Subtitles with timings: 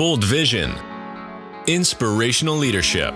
[0.00, 0.72] bold vision,
[1.66, 3.14] inspirational leadership,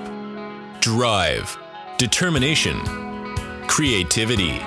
[0.81, 1.57] drive,
[1.96, 2.79] determination,
[3.67, 4.58] creativity.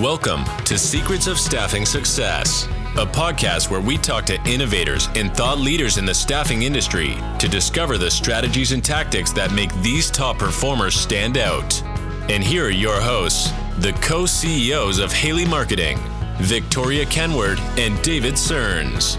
[0.00, 2.64] Welcome to Secrets of Staffing Success,
[2.96, 7.46] a podcast where we talk to innovators and thought leaders in the staffing industry to
[7.46, 11.82] discover the strategies and tactics that make these top performers stand out.
[12.30, 15.98] And here are your hosts, the co CEOs of Haley Marketing,
[16.38, 19.18] Victoria Kenward and David Searns.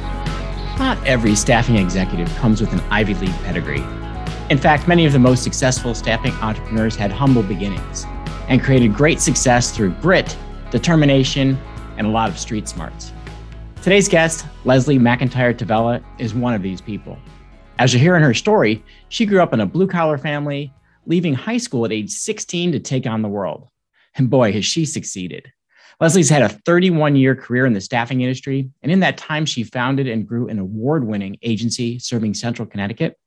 [0.77, 3.83] Not every staffing executive comes with an Ivy League pedigree.
[4.49, 8.05] In fact, many of the most successful staffing entrepreneurs had humble beginnings
[8.49, 10.37] and created great success through grit,
[10.71, 11.57] determination,
[11.97, 13.13] and a lot of street smarts.
[13.81, 17.17] Today's guest, Leslie McIntyre Tavella, is one of these people.
[17.79, 20.73] As you hear in her story, she grew up in a blue collar family,
[21.05, 23.69] leaving high school at age 16 to take on the world.
[24.15, 25.53] And boy, has she succeeded.
[26.01, 29.63] Leslie's had a 31 year career in the staffing industry, and in that time, she
[29.63, 33.17] founded and grew an award winning agency serving central Connecticut.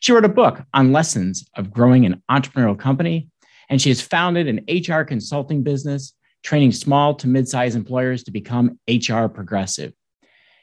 [0.00, 3.28] She wrote a book on lessons of growing an entrepreneurial company,
[3.68, 8.30] and she has founded an HR consulting business, training small to mid sized employers to
[8.30, 9.92] become HR progressive.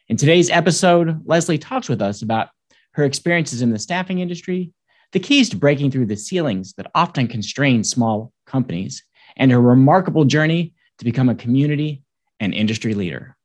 [0.09, 2.49] In today's episode, Leslie talks with us about
[2.93, 4.71] her experiences in the staffing industry,
[5.11, 9.03] the keys to breaking through the ceilings that often constrain small companies,
[9.37, 12.03] and her remarkable journey to become a community
[12.39, 13.35] and industry leader.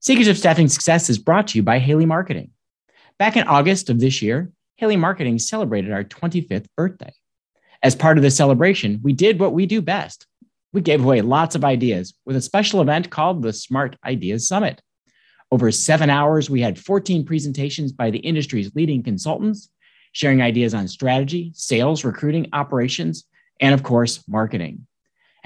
[0.00, 2.52] Secrets of Staffing Success is brought to you by Haley Marketing.
[3.18, 7.12] Back in August of this year, Haley Marketing celebrated our 25th birthday.
[7.82, 10.26] As part of the celebration, we did what we do best.
[10.72, 14.80] We gave away lots of ideas with a special event called the Smart Ideas Summit.
[15.50, 19.68] Over seven hours, we had 14 presentations by the industry's leading consultants,
[20.12, 23.24] sharing ideas on strategy, sales, recruiting, operations,
[23.60, 24.86] and of course, marketing.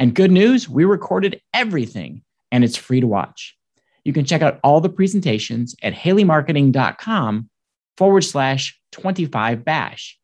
[0.00, 3.54] And good news, we recorded everything and it's free to watch.
[4.02, 7.50] You can check out all the presentations at haleymarketing.com
[7.98, 10.18] forward slash 25 bash.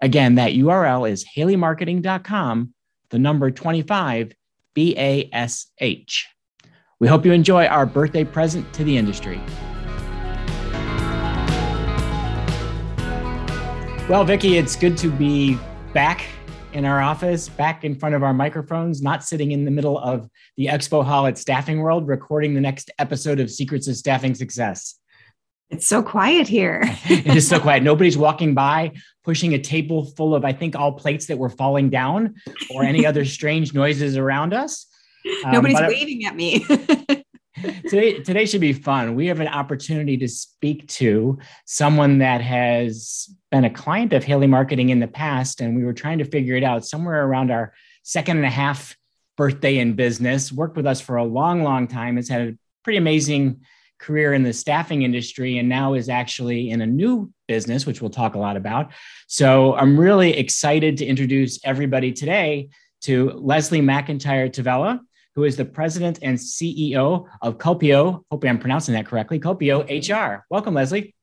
[0.00, 2.74] Again, that URL is haleymarketing.com,
[3.10, 4.32] the number 25
[4.72, 6.28] B A S H.
[7.00, 9.40] We hope you enjoy our birthday present to the industry.
[14.08, 15.58] Well, Vicki, it's good to be
[15.92, 16.28] back
[16.76, 20.28] in our office, back in front of our microphones, not sitting in the middle of
[20.58, 24.98] the expo hall at Staffing World, recording the next episode of Secrets of Staffing Success.
[25.70, 26.82] It's so quiet here.
[27.04, 27.82] it is so quiet.
[27.82, 28.92] Nobody's walking by,
[29.24, 32.34] pushing a table full of, I think, all plates that were falling down
[32.68, 34.86] or any other strange noises around us.
[35.44, 36.64] Um, Nobody's waving at me.
[37.88, 39.14] today, today should be fun.
[39.14, 44.46] We have an opportunity to speak to someone that has been a client of Haley
[44.46, 47.72] Marketing in the past, and we were trying to figure it out somewhere around our
[48.02, 48.96] second and a half
[49.36, 50.52] birthday in business.
[50.52, 52.16] Worked with us for a long, long time.
[52.16, 53.60] Has had a pretty amazing
[53.98, 58.10] career in the staffing industry, and now is actually in a new business, which we'll
[58.10, 58.92] talk a lot about.
[59.26, 62.68] So I'm really excited to introduce everybody today
[63.02, 65.00] to Leslie McIntyre Tavella
[65.36, 68.24] who is the president and CEO of Copio.
[68.30, 69.38] Hope I'm pronouncing that correctly.
[69.38, 70.44] Copio HR.
[70.50, 71.14] Welcome, Leslie.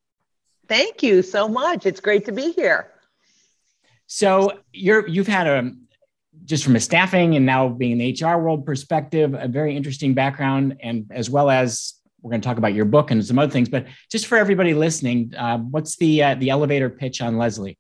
[0.68, 1.86] Thank you so much.
[1.88, 2.92] It's great to be here.
[4.06, 5.72] So you're you've had a
[6.46, 10.14] just from a staffing and now being in the HR world perspective, a very interesting
[10.14, 13.52] background, and as well as we're going to talk about your book and some other
[13.52, 13.68] things.
[13.68, 17.78] But just for everybody listening, uh, what's the uh, the elevator pitch on Leslie?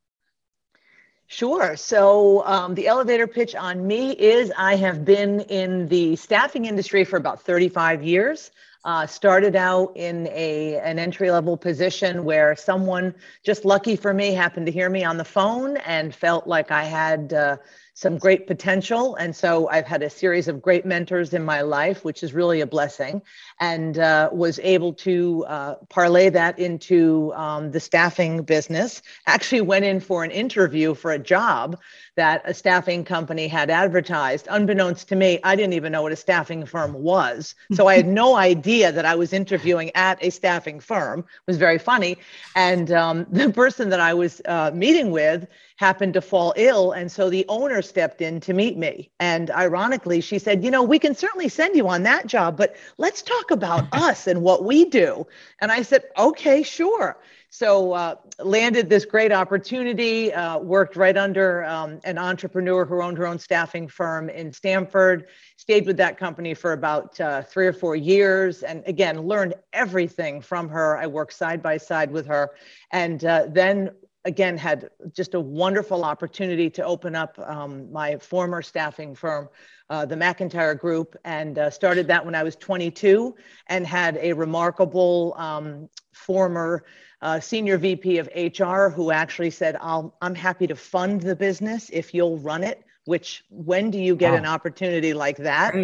[1.34, 1.76] Sure.
[1.76, 7.04] So um, the elevator pitch on me is I have been in the staffing industry
[7.06, 8.52] for about 35 years.
[8.86, 14.32] Uh, started out in a an entry level position where someone just lucky for me
[14.34, 17.58] happened to hear me on the phone and felt like I had uh,
[17.94, 19.16] some great potential.
[19.16, 22.62] And so I've had a series of great mentors in my life, which is really
[22.62, 23.22] a blessing,
[23.60, 29.02] and uh, was able to uh, parlay that into um, the staffing business.
[29.28, 31.80] Actually, went in for an interview for a job
[32.16, 34.48] that a staffing company had advertised.
[34.50, 37.56] Unbeknownst to me, I didn't even know what a staffing firm was.
[37.72, 41.20] So I had no idea that I was interviewing at a staffing firm.
[41.20, 42.18] It was very funny.
[42.56, 46.92] And um, the person that I was uh, meeting with happened to fall ill.
[46.92, 49.10] And so the owner stepped in to meet me.
[49.20, 52.76] And ironically, she said, You know, we can certainly send you on that job, but
[52.98, 55.26] let's talk about us and what we do.
[55.62, 57.18] And I said, Okay, sure.
[57.56, 63.20] So uh, landed this great opportunity, uh, worked right under um, an entrepreneur who owned
[63.20, 65.28] her own staffing firm in Stamford,
[65.58, 70.42] stayed with that company for about uh, three or four years, and again, learned everything
[70.42, 70.98] from her.
[70.98, 72.50] I worked side by side with her.
[72.92, 73.92] And uh, then
[74.26, 79.48] again had just a wonderful opportunity to open up um, my former staffing firm,
[79.92, 83.36] uh, the McIntyre Group, and uh, started that when I was 22
[83.68, 86.84] and had a remarkable um, former
[87.24, 91.90] uh, senior VP of HR who actually said, I'll, I'm happy to fund the business
[91.92, 94.38] if you'll run it which when do you get wow.
[94.38, 95.76] an opportunity like that?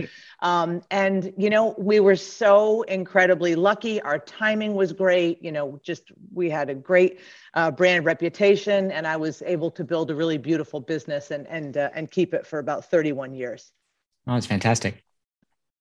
[0.42, 4.02] Um, and you know we were so incredibly lucky.
[4.02, 5.44] Our timing was great.
[5.44, 7.20] You know just we had a great
[7.56, 11.76] uh, brand reputation and i was able to build a really beautiful business and and
[11.76, 13.74] uh, and keep it for about 31 years.
[14.28, 15.04] Oh it's fantastic.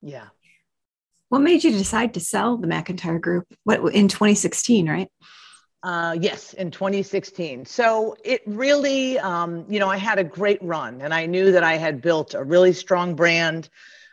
[0.03, 0.27] Yeah.
[1.29, 3.47] What made you decide to sell the mcintyre group?
[3.65, 5.09] What in 2016 right
[5.83, 7.65] uh, yes, in 2016.
[7.65, 11.63] So it really, um, you know, I had a great run and I knew that
[11.63, 13.69] I had built a really strong brand.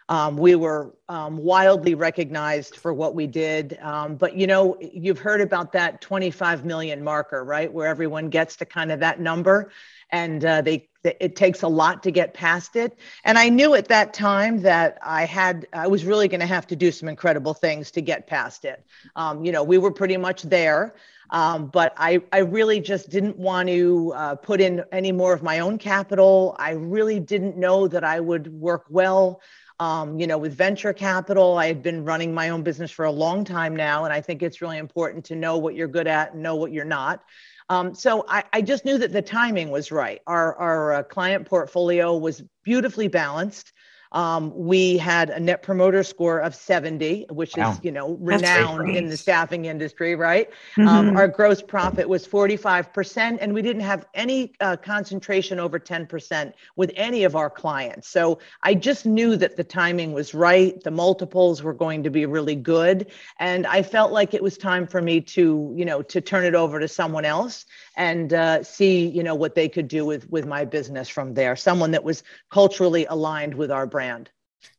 [0.08, 3.80] Um, we were um, wildly recognized for what we did.
[3.82, 7.74] Um, but, you know, you've heard about that 25 million marker, right?
[7.74, 9.72] Where everyone gets to kind of that number
[10.12, 13.88] and uh, they it takes a lot to get past it and i knew at
[13.88, 17.54] that time that i had i was really going to have to do some incredible
[17.54, 18.84] things to get past it
[19.16, 20.96] um, you know we were pretty much there
[21.30, 25.44] um, but I, I really just didn't want to uh, put in any more of
[25.44, 26.56] my own capital.
[26.60, 29.42] I really didn't know that I would work well,
[29.80, 31.58] um, you know, with venture capital.
[31.58, 34.44] I had been running my own business for a long time now, and I think
[34.44, 37.24] it's really important to know what you're good at and know what you're not.
[37.68, 40.22] Um, so I, I, just knew that the timing was right.
[40.28, 43.74] Our, our uh, client portfolio was beautifully balanced.
[44.16, 47.74] Um, we had a net promoter score of 70, which wow.
[47.74, 50.50] is, you know, renowned in the staffing industry, right?
[50.78, 51.10] Um, mm-hmm.
[51.10, 56.54] Um, our gross profit was 45%, and we didn't have any uh, concentration over 10%
[56.78, 58.08] with any of our clients.
[58.08, 60.82] So I just knew that the timing was right.
[60.82, 63.08] The multiples were going to be really good.
[63.40, 66.56] And I felt like it was time for me to, you know, to turn it
[66.56, 67.66] over to someone else
[67.96, 71.56] and uh, see, you know, what they could do with, with my business from there.
[71.56, 74.30] Someone that was culturally aligned with our brand.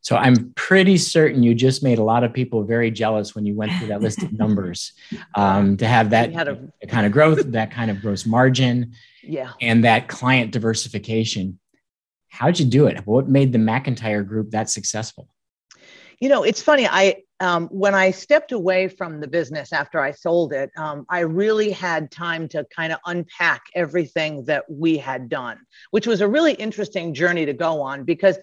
[0.01, 3.55] So I'm pretty certain you just made a lot of people very jealous when you
[3.55, 4.93] went through that list of numbers.
[5.35, 8.93] Um, to have that a, kind of growth, that kind of gross margin,
[9.23, 11.59] yeah, and that client diversification.
[12.29, 13.07] How'd you do it?
[13.07, 15.29] What made the McIntyre Group that successful?
[16.21, 16.87] You know, it's funny.
[16.87, 21.21] I um, when I stepped away from the business after I sold it, um, I
[21.21, 25.59] really had time to kind of unpack everything that we had done,
[25.91, 28.38] which was a really interesting journey to go on because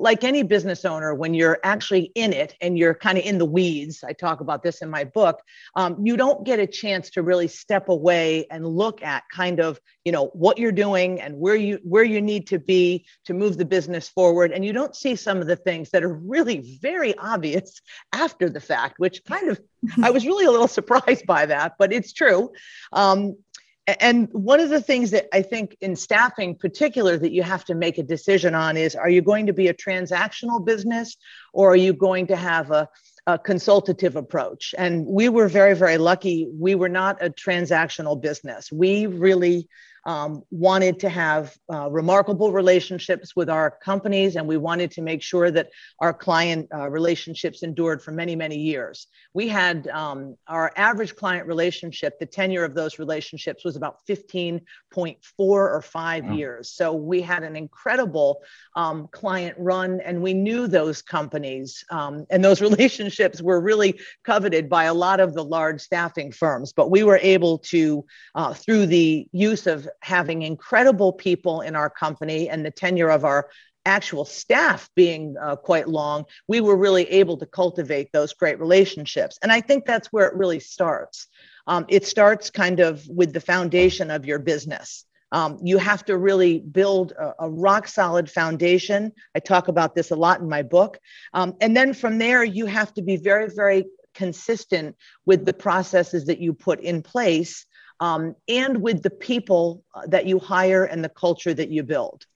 [0.00, 3.44] like any business owner, when you're actually in it and you're kind of in the
[3.44, 5.40] weeds, I talk about this in my book,
[5.74, 9.80] um, you don't get a chance to really step away and look at kind of,
[10.04, 13.56] you know, what you're doing and where you where you need to be to move
[13.58, 14.52] the business forward.
[14.52, 17.80] And you don't see some of the things that are really very obvious
[18.12, 19.60] after the fact, which kind of
[20.02, 22.50] I was really a little surprised by that, but it's true.
[22.92, 23.36] Um,
[23.86, 27.74] and one of the things that I think in staffing, particular, that you have to
[27.74, 31.16] make a decision on is: Are you going to be a transactional business,
[31.52, 32.88] or are you going to have a
[33.26, 34.74] a consultative approach.
[34.78, 36.46] And we were very, very lucky.
[36.52, 38.70] We were not a transactional business.
[38.70, 39.68] We really
[40.06, 45.20] um, wanted to have uh, remarkable relationships with our companies, and we wanted to make
[45.20, 45.68] sure that
[45.98, 49.08] our client uh, relationships endured for many, many years.
[49.34, 55.16] We had um, our average client relationship, the tenure of those relationships was about 15.4
[55.38, 56.34] or five wow.
[56.34, 56.70] years.
[56.70, 58.42] So we had an incredible
[58.76, 64.68] um, client run, and we knew those companies, um, and those relationships were really coveted
[64.68, 66.72] by a lot of the large staffing firms.
[66.72, 68.04] But we were able to,
[68.36, 73.24] uh, through the use of having incredible people in our company and the tenure of
[73.24, 73.48] our
[73.84, 79.38] actual staff being uh, quite long, we were really able to cultivate those great relationships.
[79.42, 81.28] And I think that's where it really starts.
[81.66, 85.04] Um, it starts kind of with the foundation of your business.
[85.32, 89.12] Um, you have to really build a, a, rock solid foundation.
[89.34, 90.98] I talk about this a lot in my book.
[91.34, 96.26] Um, and then from there, you have to be very, very consistent with the processes
[96.26, 97.66] that you put in place
[98.00, 102.26] um, and with the people uh, that you hire and the culture that you build.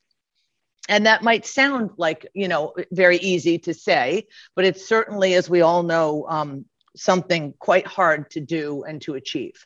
[0.88, 4.26] And that might sound like, you know, very easy to say,
[4.56, 6.64] but it's certainly, as we all know, um,
[6.96, 9.64] something quite hard to do and to achieve.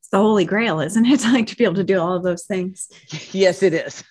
[0.00, 1.24] It's the holy grail, isn't it?
[1.32, 2.88] like to be able to do all of those things.
[3.32, 4.04] Yes, it is.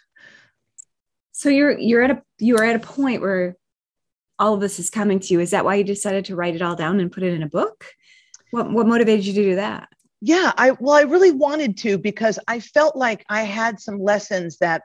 [1.32, 3.58] So you're you're at a you are at a point where
[4.40, 5.40] all of this is coming to you.
[5.40, 7.50] Is that why you decided to write it all down and put it in a
[7.50, 7.86] book?
[8.56, 9.90] What what motivated you to do that?
[10.22, 14.60] Yeah, I well, I really wanted to because I felt like I had some lessons
[14.60, 14.84] that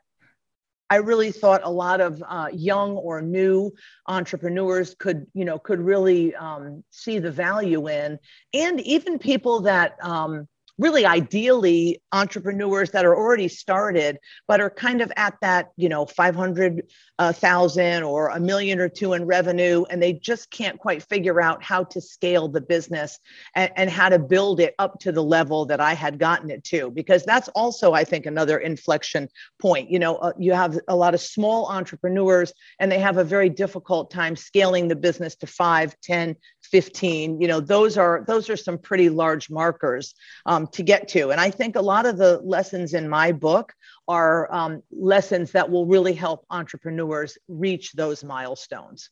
[0.90, 3.70] I really thought a lot of uh, young or new
[4.08, 8.18] entrepreneurs could, you know, could really um, see the value in,
[8.52, 10.48] and even people that um,
[10.80, 14.18] really ideally entrepreneurs that are already started
[14.48, 19.12] but are kind of at that you know 500,000 uh, or a million or two
[19.12, 23.18] in revenue and they just can't quite figure out how to scale the business
[23.54, 26.64] and, and how to build it up to the level that I had gotten it
[26.64, 26.90] to.
[26.90, 29.28] Because that's also I think another inflection
[29.60, 29.90] point.
[29.90, 33.50] You know uh, you have a lot of small entrepreneurs and they have a very
[33.50, 36.36] difficult time scaling the business to 5 10
[36.70, 40.14] 15 you know those are those are some pretty large markers
[40.46, 41.30] um, to get to.
[41.30, 43.72] And i think a lot of the lessons in my book
[44.08, 49.10] are um, lessons that will really help entrepreneurs reach those milestones.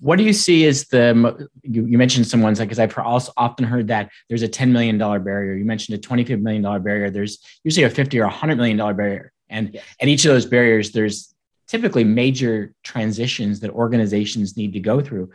[0.00, 3.64] What do you see as the you, you mentioned some ones because i've also often
[3.64, 5.54] heard that there's a $10 million barrier.
[5.54, 7.10] You mentioned a $25 million barrier.
[7.10, 9.32] There's usually a 50 or $100 million barrier.
[9.48, 9.84] And yes.
[10.00, 11.34] at each of those barriers there's
[11.68, 15.30] typically major transitions that organizations need to go through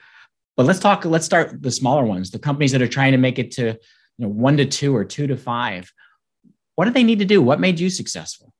[0.56, 3.40] but let's talk, let's start the smaller ones, the companies that are trying to make
[3.40, 3.78] it to you
[4.18, 5.92] know, one to two or two to five.
[6.76, 7.42] What do they need to do?
[7.42, 8.54] What made you successful?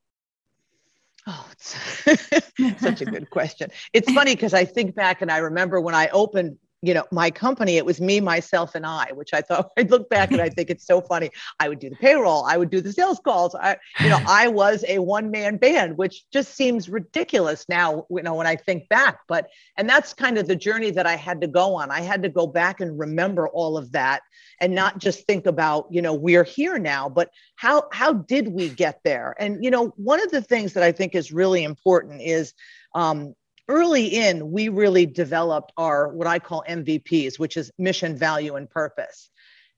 [1.28, 3.72] Oh, such a good question.
[3.94, 7.32] It's funny because I think back and I remember when I opened you know, my
[7.32, 10.50] company, it was me, myself, and I, which I thought I look back and I
[10.50, 11.32] think it's so funny.
[11.60, 13.56] I would do the payroll, I would do the sales calls.
[13.56, 18.36] I, you know, I was a one-man band, which just seems ridiculous now, you know,
[18.36, 19.20] when I think back.
[19.28, 21.92] But and that's kind of the journey that I had to go on.
[21.92, 24.22] I had to go back and remember all of that
[24.62, 28.70] and not just think about, you know, we're here now, but how how did we
[28.70, 29.36] get there?
[29.40, 32.54] And you know, one of the things that I think is really important is
[32.94, 33.34] um,
[33.68, 38.70] early in, we really developed our what I call MVPs, which is mission, value, and
[38.70, 39.30] purpose.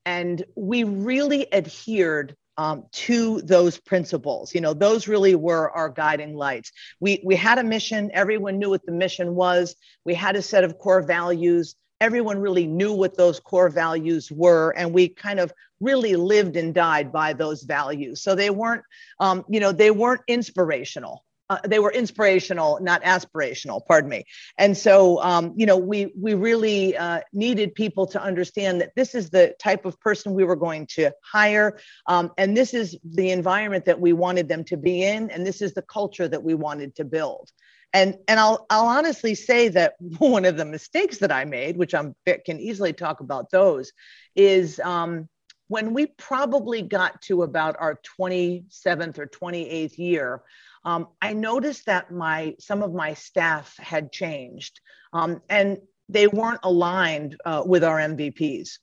[0.06, 4.54] And we really adhered um, to those principles.
[4.56, 6.72] You know, those really were our guiding lights.
[7.00, 9.76] We, we had a mission, everyone knew what the mission was.
[10.06, 11.76] We had a set of core values.
[12.02, 16.74] Everyone really knew what those core values were, and we kind of really lived and
[16.74, 18.22] died by those values.
[18.22, 18.84] So they weren't,
[19.20, 23.86] um, you know, they weren't inspirational uh, they were inspirational, not aspirational.
[23.86, 24.26] Pardon me.
[24.58, 29.16] And so, um, you know, we we really uh, needed people to understand that this
[29.16, 33.32] is the type of person we were going to hire, um, and this is the
[33.32, 36.54] environment that we wanted them to be in, and this is the culture that we
[36.54, 37.50] wanted to build.
[37.94, 41.96] And and I'll I'll honestly say that one of the mistakes that I made, which
[41.96, 42.14] I'm
[42.46, 43.92] can easily talk about those,
[44.36, 44.80] is.
[44.80, 45.30] Um,
[45.70, 50.42] when we probably got to about our 27th or 28th year,
[50.88, 54.80] um, I noticed that my some of my staff had changed,
[55.12, 58.80] um, and they weren't aligned uh, with our MVPs.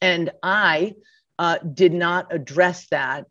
[0.00, 0.94] And I
[1.38, 3.26] uh, did not address that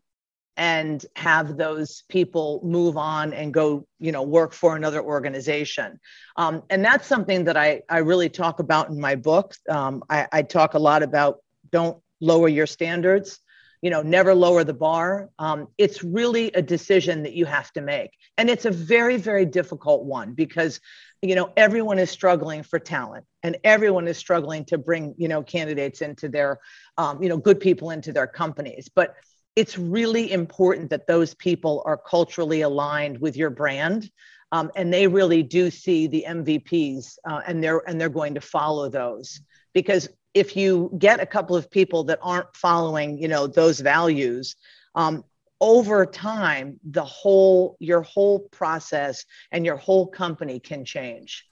[0.56, 5.98] and have those people move on and go you know work for another organization.
[6.36, 9.56] Um, and that's something that I, I really talk about in my book.
[9.68, 11.38] Um, I, I, talk a lot about
[11.72, 13.40] don't lower your standards
[13.82, 15.30] you know never lower the bar.
[15.38, 18.10] Um, it's really a decision that you have to make.
[18.36, 20.80] And it's a very very difficult one because
[21.22, 25.42] you know everyone is struggling for talent and everyone is struggling to bring you know
[25.42, 26.58] candidates into their
[26.96, 28.88] um, you know good people into their companies.
[28.94, 29.14] But
[29.56, 34.08] it's really important that those people are culturally aligned with your brand
[34.52, 38.40] um, and they really do see the mvps uh, and they're and they're going to
[38.40, 39.40] follow those
[39.74, 40.08] because
[40.38, 44.54] if you get a couple of people that aren't following you know those values
[44.94, 45.24] um,
[45.60, 51.44] over time the whole your whole process and your whole company can change.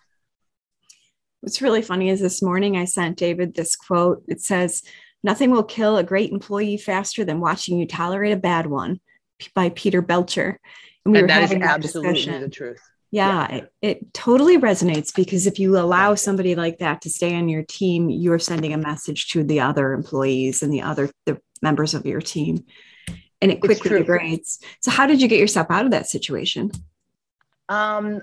[1.41, 4.23] What's really funny is this morning i sent david this quote.
[4.29, 4.83] It says
[5.23, 9.01] nothing will kill a great employee faster than watching you tolerate a bad one
[9.55, 10.61] by perry belcher.
[11.05, 12.41] And we and were having that absolutely discussion.
[12.41, 13.57] the truth yeah, yeah.
[13.57, 17.63] It, it, totally resonates because if you allow somebody like that to stay on your
[17.63, 22.05] team you're sending a message to the other employees and the other the members of
[22.05, 22.65] your team
[23.41, 24.59] and it quickly degrades.
[24.81, 26.73] So how did you get yourself out of that situation?
[27.69, 28.23] Um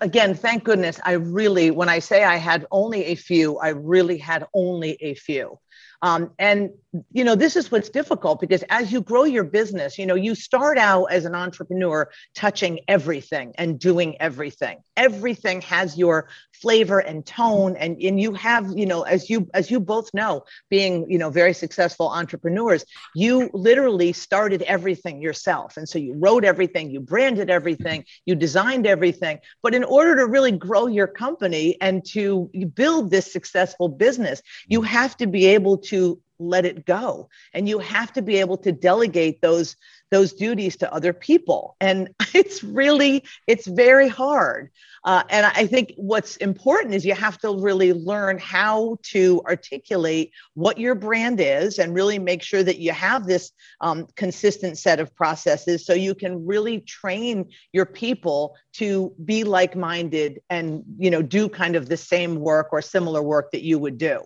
[0.00, 1.00] again thank goodness.
[1.04, 5.14] I really when i say i had only a few i really had only a
[5.14, 5.58] few
[6.02, 6.70] um, and
[7.10, 10.34] you know this is what's difficult because as you grow your business you know you
[10.34, 14.78] start out as an entrepreneur touching everything and doing everything.
[14.96, 16.28] Everything has your
[16.60, 20.44] flavor and tone and, and you have you know as you as you both know
[20.70, 25.76] being you know very successful entrepreneurs you literally started everything yourself.
[25.76, 29.38] And so you wrote everything you branded everything you designed everything.
[29.62, 34.82] But in order to really grow your company and to build this successful business you
[34.82, 35.91] have to be able to
[36.38, 37.28] let it go.
[37.54, 39.76] And you have to be able to delegate those
[40.10, 41.76] those duties to other people.
[41.80, 44.70] And it's really it's very hard.
[45.04, 50.30] Uh, and i think what's important is you have to really learn how to articulate
[50.54, 55.00] what your brand is and really make sure that you have this um, consistent set
[55.00, 61.20] of processes so you can really train your people to be like-minded and you know
[61.20, 64.20] do kind of the same work or similar work that you would do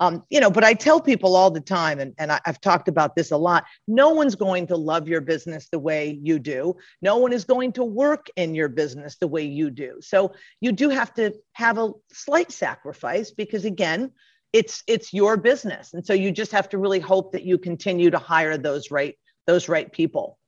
[0.00, 2.88] um, you know, but I tell people all the time, and, and I, I've talked
[2.88, 6.74] about this a lot no one's going to love your business the way you do.
[7.02, 9.98] No one is going to work in your business the way you do.
[10.00, 14.12] So you do have to have a slight sacrifice because, again,
[14.52, 18.10] it's it's your business and so you just have to really hope that you continue
[18.10, 19.16] to hire those right
[19.46, 20.38] those right people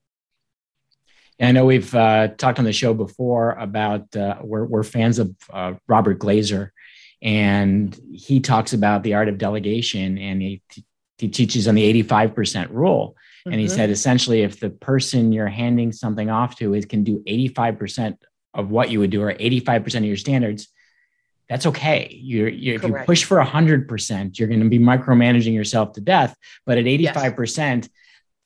[1.40, 5.34] I know we've uh, talked on the show before about uh, we're, we're fans of
[5.52, 6.70] uh, Robert Glazer
[7.22, 10.62] and he talks about the art of delegation and he,
[11.18, 13.52] he teaches on the 85% rule mm-hmm.
[13.52, 13.76] and he mm-hmm.
[13.76, 18.16] said essentially if the person you're handing something off to is can do 85%
[18.54, 20.68] of what you would do or 85% of your standards
[21.48, 25.92] that's okay you're, you're if you push for 100% you're going to be micromanaging yourself
[25.92, 26.36] to death
[26.66, 27.88] but at 85% yes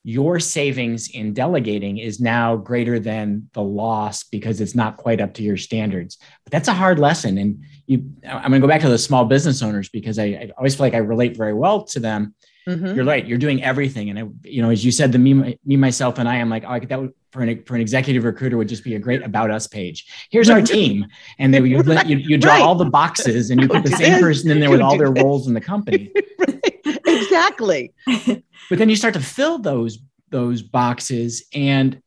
[0.09, 5.35] your savings in delegating is now greater than the loss because it's not quite up
[5.35, 6.17] to your standards.
[6.45, 7.39] But that's a hard lesson.
[7.39, 10.51] And you, I'm going to go back to the small business owners because I, I
[10.57, 12.37] always feel like I relate very well to them.
[12.69, 12.95] Mm-hmm.
[12.95, 13.27] You're right.
[13.27, 14.11] You're doing everything.
[14.11, 16.63] And I, you know, as you said, the me, me, myself, and I am like,
[16.65, 19.51] oh, that would, for an, for an executive recruiter would just be a great about
[19.51, 20.07] us page.
[20.31, 21.07] Here's our team.
[21.41, 22.63] And then you, you, you draw right.
[22.63, 25.49] all the boxes and you put the same person in there with all their roles
[25.49, 26.13] in the company.
[26.39, 26.76] right.
[27.23, 27.93] Exactly.
[28.07, 29.99] but then you start to fill those
[30.31, 32.01] those boxes and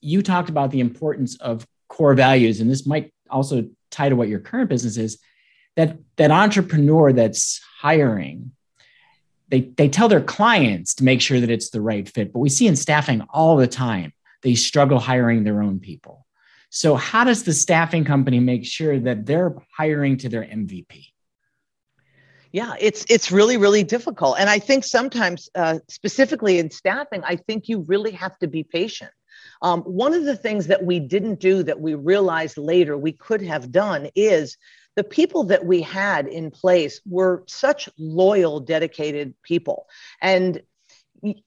[0.00, 4.28] you talked about the importance of core values and this might also tie to what
[4.28, 5.18] your current business is
[5.76, 8.52] that that entrepreneur that's hiring
[9.48, 12.48] they they tell their clients to make sure that it's the right fit but we
[12.48, 16.26] see in staffing all the time they struggle hiring their own people
[16.70, 21.08] so how does the staffing company make sure that they're hiring to their mvp
[22.52, 24.36] yeah it's it's really really difficult.
[24.38, 28.62] And i think sometimes uh, specifically in staffing i think you really have to be
[28.62, 29.10] patient.
[29.62, 33.42] Um, one of the things that we didn't do that we realized later we could
[33.42, 34.56] have done is
[34.96, 39.86] the people that we had in place were such loyal dedicated people.
[40.20, 40.62] And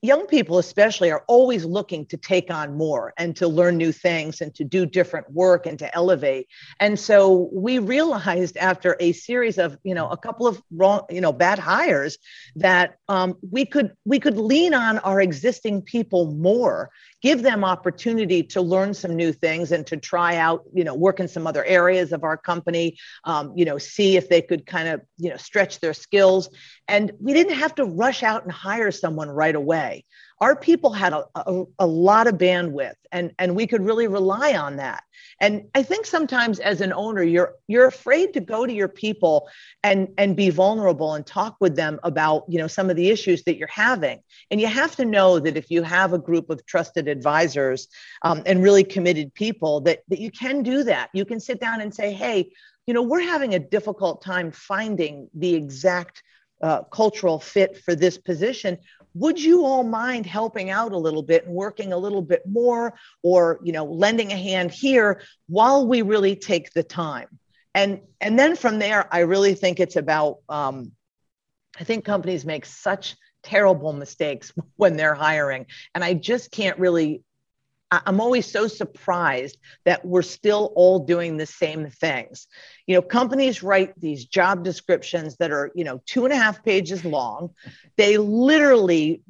[0.02, 4.42] young people especially are always looking to take on more and to learn new things
[4.42, 6.48] and to do different work and to elevate.
[6.80, 11.22] And so we realized after a series of you know a couple of wrong you
[11.22, 12.18] know bad hires
[12.56, 16.90] that um, we could we could lean on our existing people more
[17.24, 21.20] give them opportunity to learn some new things and to try out you know work
[21.20, 24.90] in some other areas of our company um, you know see if they could kind
[24.90, 26.50] of you know stretch their skills.
[26.88, 30.04] And we didn't have to rush out and hire someone right away
[30.44, 34.54] our people had a, a, a, lot of bandwidth and, and we could really rely
[34.54, 35.06] on that.
[35.40, 39.48] And i think sometimes as an owner you're you're afraid to go to your people
[39.84, 43.44] and and be vulnerable and talk with them about you know some of the issues
[43.46, 44.18] that you're having.
[44.52, 47.88] And you have to know that if you have a group of trusted advisors
[48.28, 51.06] um, and really committed people that that you can do that.
[51.14, 52.52] You can sit down and say hey
[52.88, 56.22] you know we're having a difficult time finding the exact
[56.68, 58.78] uh, cultural fit for this position
[59.14, 62.94] would you all mind helping out a little bit and working a little bit more
[63.22, 67.28] or you know lending a hand here while we really take the time?
[67.76, 70.92] And and then from there i really think it's about um,
[71.80, 75.66] i think companies make such terrible mistakes when they're hiring.
[75.96, 77.24] And i just can't really
[78.06, 82.48] I'm always so surprised that we're still all doing the same things.
[82.88, 86.64] You know, companies write these job descriptions that are, you know, two and a half
[86.64, 87.52] pages long.
[87.98, 89.22] They literally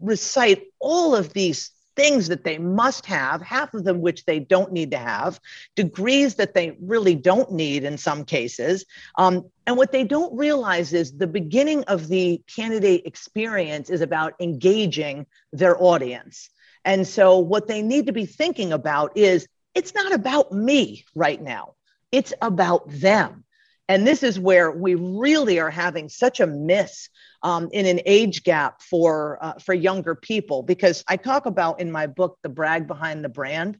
[0.00, 4.72] recite all of these things that they must have, half of them which they don't
[4.72, 5.40] need to have,
[5.76, 8.84] degrees that they really don't need in some cases.
[9.16, 14.34] Um, and what they don't realize is the beginning of the candidate experience is about
[14.40, 16.50] engaging their audience.
[16.84, 21.40] And so, what they need to be thinking about is it's not about me right
[21.40, 21.74] now,
[22.12, 23.44] it's about them.
[23.88, 27.10] And this is where we really are having such a miss
[27.42, 31.92] um, in an age gap for, uh, for younger people, because I talk about in
[31.92, 33.78] my book, The Brag Behind the Brand.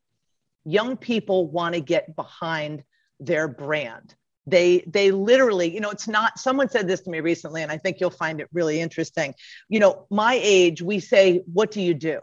[0.66, 2.84] Young people want to get behind
[3.20, 4.14] their brand
[4.46, 7.78] they they literally you know it's not someone said this to me recently and i
[7.78, 9.34] think you'll find it really interesting
[9.68, 12.20] you know my age we say what do you do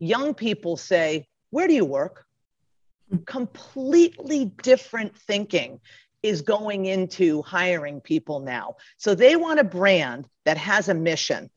[0.00, 2.24] young people say, Where do you work?
[3.26, 5.80] Completely different thinking
[6.22, 8.76] is going into hiring people now.
[8.98, 11.50] So they want a brand that has a mission,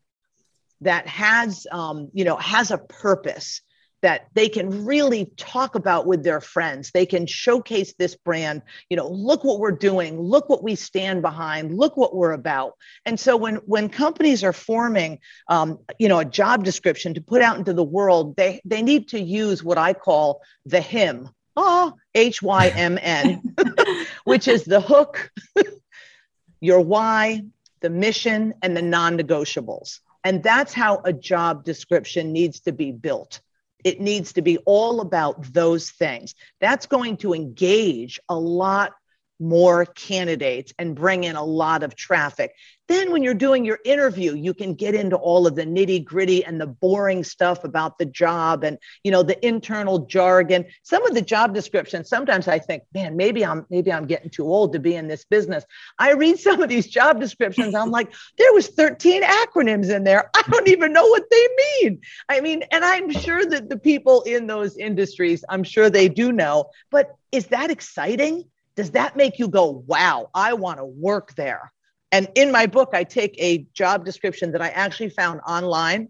[0.82, 3.62] that has, um, you know, has a purpose,
[4.04, 6.92] that they can really talk about with their friends.
[6.94, 8.62] They can showcase this brand.
[8.90, 10.20] You know, look what we're doing.
[10.20, 11.76] Look what we stand behind.
[11.76, 12.74] Look what we're about.
[13.06, 17.42] And so when when companies are forming, um, you know, a job description to put
[17.42, 21.30] out into the world, they they need to use what I call the HYMN.
[21.56, 23.56] Oh, H Y M N,
[24.26, 25.32] which is the hook,
[26.60, 27.44] your why,
[27.80, 30.00] the mission, and the non negotiables.
[30.26, 33.42] And that's how a job description needs to be built.
[33.84, 36.36] It needs to be all about those things.
[36.62, 38.94] That's going to engage a lot
[39.40, 42.54] more candidates and bring in a lot of traffic.
[42.90, 46.44] Then, when you're doing your interview, you can get into all of the nitty gritty
[46.44, 50.66] and the boring stuff about the job and you know the internal jargon.
[50.84, 52.10] Some of the job descriptions.
[52.10, 55.24] Sometimes I think, man, maybe I'm maybe I'm getting too old to be in this
[55.24, 55.64] business.
[55.98, 57.74] I read some of these job descriptions.
[57.74, 60.30] I'm like, there was 13 acronyms in there.
[60.36, 61.48] I don't even know what they
[61.82, 62.02] mean.
[62.28, 66.34] I mean, and I'm sure that the people in those industries, I'm sure they do
[66.34, 66.66] know.
[66.92, 68.44] But is that exciting?
[68.76, 71.72] Does that make you go, wow, I want to work there?
[72.12, 76.10] And in my book, I take a job description that I actually found online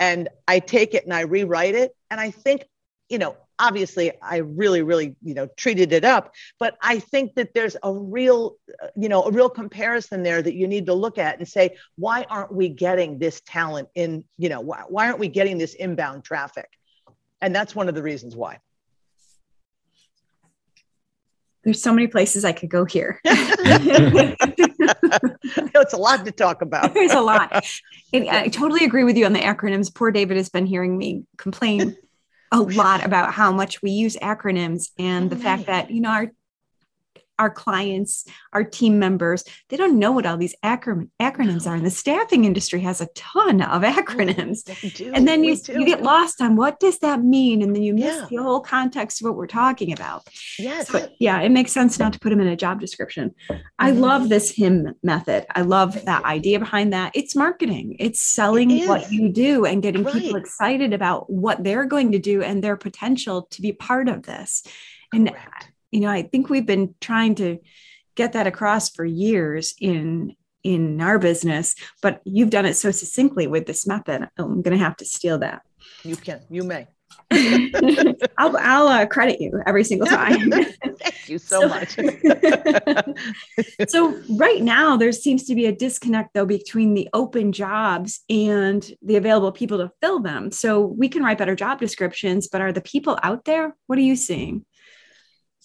[0.00, 1.94] and I take it and I rewrite it.
[2.10, 2.64] And I think,
[3.08, 7.54] you know, obviously I really, really, you know, treated it up, but I think that
[7.54, 8.56] there's a real,
[8.96, 12.24] you know, a real comparison there that you need to look at and say, why
[12.28, 16.24] aren't we getting this talent in, you know, why, why aren't we getting this inbound
[16.24, 16.68] traffic?
[17.40, 18.58] And that's one of the reasons why
[21.64, 23.20] there's so many places I could go here.
[25.74, 26.94] it's a lot to talk about.
[27.02, 27.64] There's a lot.
[28.14, 29.94] And I totally agree with you on the acronyms.
[29.94, 31.96] Poor David has been hearing me complain
[32.52, 36.30] a lot about how much we use acronyms and the fact that, you know, our
[37.38, 41.74] our clients, our team members, they don't know what all these acron- acronyms are.
[41.74, 44.62] And the staffing industry has a ton of acronyms.
[44.94, 47.62] Do, And then you, you get lost on what does that mean?
[47.62, 48.26] And then you miss yeah.
[48.30, 50.26] the whole context of what we're talking about.
[50.58, 50.90] Yes.
[50.90, 53.34] But yeah, it makes sense not to put them in a job description.
[53.78, 54.00] I mm-hmm.
[54.00, 55.46] love this HYMN method.
[55.54, 57.12] I love that idea behind that.
[57.14, 57.96] It's marketing.
[57.98, 60.14] It's selling it what you do and getting right.
[60.14, 64.22] people excited about what they're going to do and their potential to be part of
[64.22, 64.62] this.
[65.12, 67.58] And Correct you know i think we've been trying to
[68.16, 73.46] get that across for years in in our business but you've done it so succinctly
[73.46, 75.62] with this method i'm going to have to steal that
[76.02, 76.86] you can you may
[78.38, 80.50] I'll, I'll uh, credit you every single time.
[80.50, 81.96] Thank you so, so much.
[83.88, 88.86] so, right now, there seems to be a disconnect, though, between the open jobs and
[89.02, 90.50] the available people to fill them.
[90.50, 93.74] So, we can write better job descriptions, but are the people out there?
[93.86, 94.64] What are you seeing?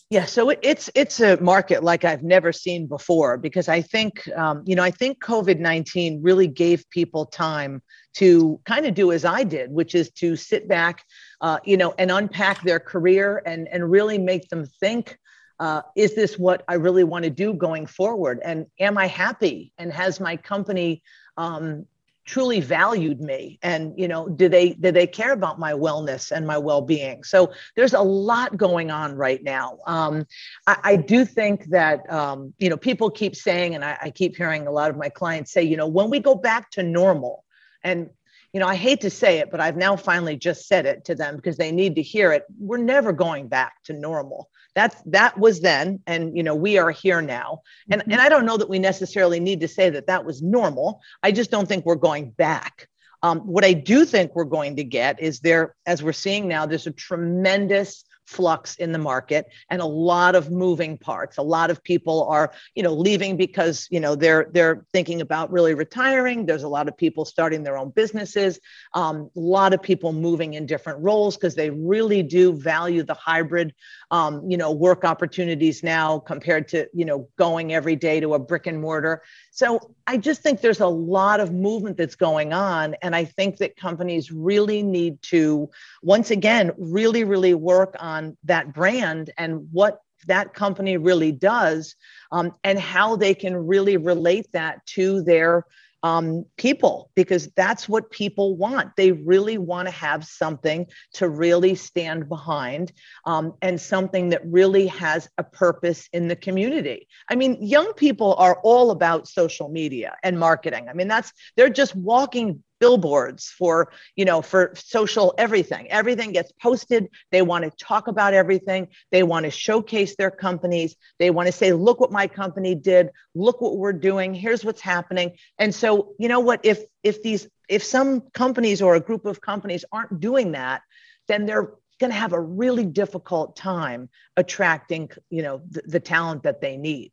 [0.10, 4.26] Yeah, so it, it's it's a market like I've never seen before because I think
[4.38, 7.82] um, you know I think COVID nineteen really gave people time
[8.16, 11.04] to kind of do as I did, which is to sit back,
[11.42, 15.18] uh, you know, and unpack their career and and really make them think.
[15.60, 18.40] Uh, is this what I really want to do going forward?
[18.46, 19.74] And am I happy?
[19.80, 21.02] And has my company
[21.36, 21.88] um,
[22.28, 26.46] truly valued me and you know do they do they care about my wellness and
[26.46, 27.24] my well-being?
[27.24, 29.80] So there's a lot going on right now.
[29.88, 30.28] Um,
[30.68, 34.36] I, I, do think that um, you know people keep saying and I, I keep
[34.36, 37.46] hearing a lot of my clients say you know when we go back to normal
[37.84, 38.10] and
[38.54, 41.16] you know i hate to say it but i've now finally just said it to
[41.16, 45.40] them because they need to hear it we're never going back to normal that's that
[45.40, 47.62] was then and you know we are here now.
[47.90, 48.12] And mm-hmm.
[48.12, 51.02] and i don't know that we necessarily need to say that that was normal.
[51.24, 52.88] I just don't think we're going back.
[53.24, 56.68] Um, what i do think we're going to get is there as we're seeing now
[56.68, 61.38] there's a tremendous flux in the market and a lot of moving parts.
[61.38, 65.52] A lot of people are you know leaving because you know they're they're thinking about
[65.52, 66.46] really retiring.
[66.46, 68.60] There's a lot of people starting their own businesses.
[68.94, 73.14] Um, a lot of people moving in different roles because they really do value the
[73.14, 73.74] hybrid
[74.12, 78.40] um, you know work opportunities now compared to you know going every day to a
[78.40, 79.24] brick and mortar.
[79.52, 82.96] So I just think there's a lot of movement that's going on.
[83.02, 85.70] And I think that companies really need to,
[86.02, 91.96] once again, really, really work on that brand and what that company really does
[92.32, 95.64] um, and how they can really relate that to their
[96.04, 98.96] um, people because that's what people want.
[98.96, 102.92] They really want to have something to really stand behind
[103.26, 107.08] um, and something that really has a purpose in the community.
[107.30, 110.88] I mean, young people are all about social media and marketing.
[110.88, 115.90] I mean, that's they're just walking billboards for you know for social everything.
[115.92, 117.08] Everything gets posted.
[117.32, 118.88] They want to talk about everything.
[119.12, 120.96] They want to showcase their companies.
[121.20, 123.10] They want to say look what my company did.
[123.36, 124.34] Look what we're doing.
[124.34, 125.38] Here's what's happening.
[125.60, 126.62] And so you know what?
[126.64, 130.82] If if these if some companies or a group of companies aren't doing that
[131.28, 136.44] then they're going to have a really difficult time attracting you know the, the talent
[136.44, 137.12] that they need.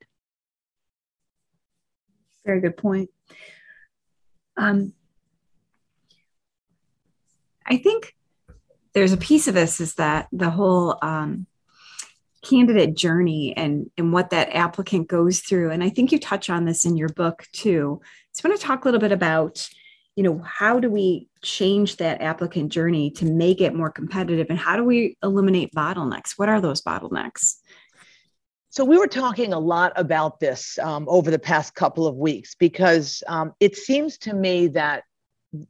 [2.44, 3.10] Very good point.
[4.56, 4.92] Um,
[7.66, 8.14] i think
[8.94, 11.46] there's a piece of this is that the whole um,
[12.44, 15.70] candidate journey and and what that applicant goes through.
[15.70, 18.00] And i think you touch on this in your book too.
[18.32, 19.68] So i want to talk a little bit about
[20.16, 24.58] you know how do we change that applicant journey to make it more competitive and
[24.58, 26.32] how do we eliminate bottlenecks?
[26.36, 27.56] What are those bottlenecks?
[28.70, 32.56] So we were talking a lot about this um, over the past couple of weeks
[32.56, 35.04] because um, it seems to me that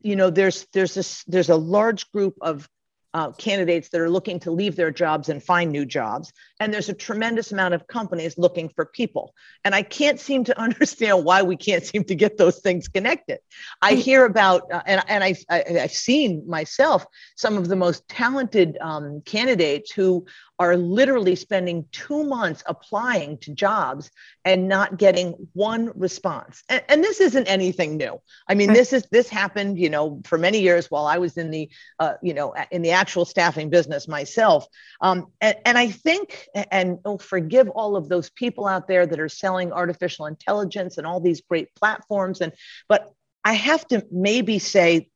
[0.00, 2.68] you know there's there's this there's a large group of
[3.14, 6.32] uh, candidates that are looking to leave their jobs and find new jobs.
[6.58, 9.32] And there's a tremendous amount of companies looking for people.
[9.64, 13.38] And I can't seem to understand why we can't seem to get those things connected.
[13.80, 18.06] I hear about, uh, and, and I've, I, have seen myself some of the most
[18.08, 20.26] talented um, candidates who
[20.58, 24.10] are literally spending two months applying to jobs
[24.44, 26.62] and not getting one response.
[26.68, 28.20] And, and this isn't anything new.
[28.48, 31.50] I mean, this is this happened, you know, for many years while I was in
[31.50, 34.68] the, uh, you know, in the actual staffing business myself.
[35.00, 39.18] Um, and, and I think, and oh, forgive all of those people out there that
[39.18, 42.40] are selling artificial intelligence and all these great platforms.
[42.40, 42.52] And
[42.88, 43.12] but
[43.44, 45.10] I have to maybe say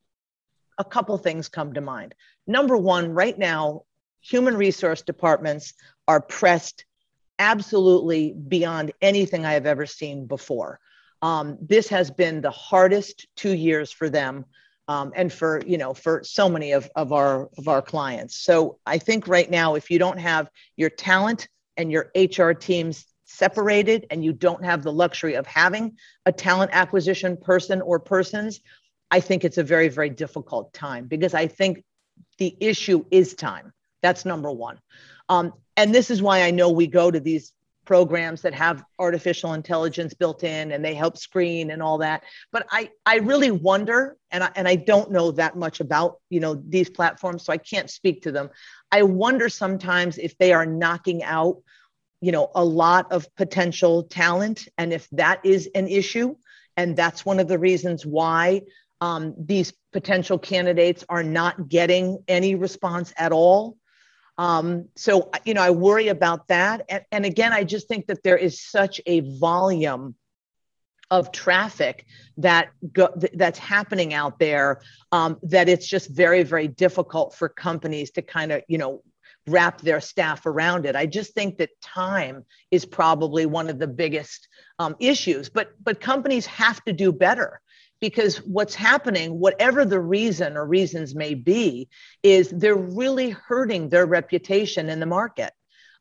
[0.79, 2.14] a couple things come to mind.
[2.46, 3.83] Number one, right now,
[4.20, 5.74] human resource departments
[6.07, 6.85] are pressed
[7.38, 10.81] absolutely beyond anything I have ever seen before.
[11.22, 14.44] Um, this has been the hardest two years for them
[14.88, 18.78] um, and for you know for so many of, of our of our clients so
[18.87, 24.07] i think right now if you don't have your talent and your hr teams separated
[24.11, 28.61] and you don't have the luxury of having a talent acquisition person or persons
[29.11, 31.85] i think it's a very very difficult time because i think
[32.38, 34.78] the issue is time that's number one.
[35.28, 37.52] Um, and this is why I know we go to these
[37.88, 42.22] programs that have artificial intelligence built in and they help screen and all that.
[42.52, 46.38] But I, I really wonder, and I, and I don't know that much about, you
[46.38, 48.50] know, these platforms, so I can't speak to them.
[48.92, 51.62] I wonder sometimes if they are knocking out,
[52.20, 56.37] you know, a lot of potential talent and if that is an issue.
[56.76, 58.62] And that's one of the reasons why
[59.00, 63.78] um, these potential candidates are not getting any response at all
[64.38, 66.87] um, so, you know, I worry about that.
[66.88, 70.14] And, and again, I just think that there is such a volume
[71.11, 77.35] of traffic that go, that's happening out there um, that it's just very very difficult
[77.35, 79.03] for companies to kind of you know
[79.46, 80.94] wrap their staff around it.
[80.94, 84.48] I just think that time is probably one of the biggest
[84.79, 85.48] um, issues.
[85.48, 87.61] But but companies have to do better
[88.00, 91.88] because what's happening, whatever the reason or reasons may be,
[92.22, 95.52] is they're really hurting their reputation in the market.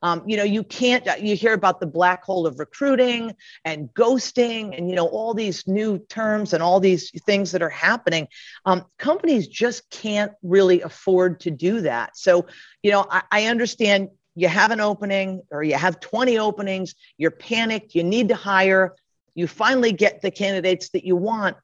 [0.03, 3.33] Um, you know, you can't, you hear about the black hole of recruiting
[3.65, 7.69] and ghosting and, you know, all these new terms and all these things that are
[7.69, 8.27] happening.
[8.65, 12.15] Um, companies just can't really afford to do that.
[12.15, 12.45] So,
[12.83, 17.31] you know, I, I understand you have an opening or you have 20 openings, you're
[17.31, 18.93] panicked, you need to hire,
[19.33, 21.57] you finally get the candidates that you want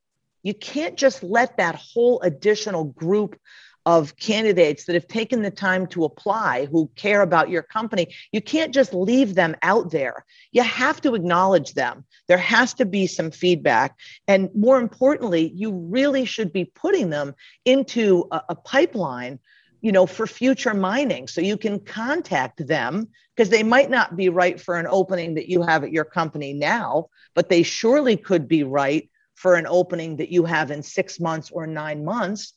[0.44, 3.40] you can't just let that whole additional group
[3.86, 8.42] of candidates that have taken the time to apply who care about your company you
[8.42, 10.26] can't just leave them out there.
[10.52, 12.06] You have to acknowledge them.
[12.28, 13.98] There has to be some feedback.
[14.28, 19.40] And more importantly you really should be putting them into a, a pipeline
[19.82, 21.28] you know for future mining.
[21.28, 25.50] So you can contact them because they might not be right for an opening that
[25.50, 30.18] you have at your company now but they surely could be right for an opening
[30.18, 32.54] that you have in six months or nine months.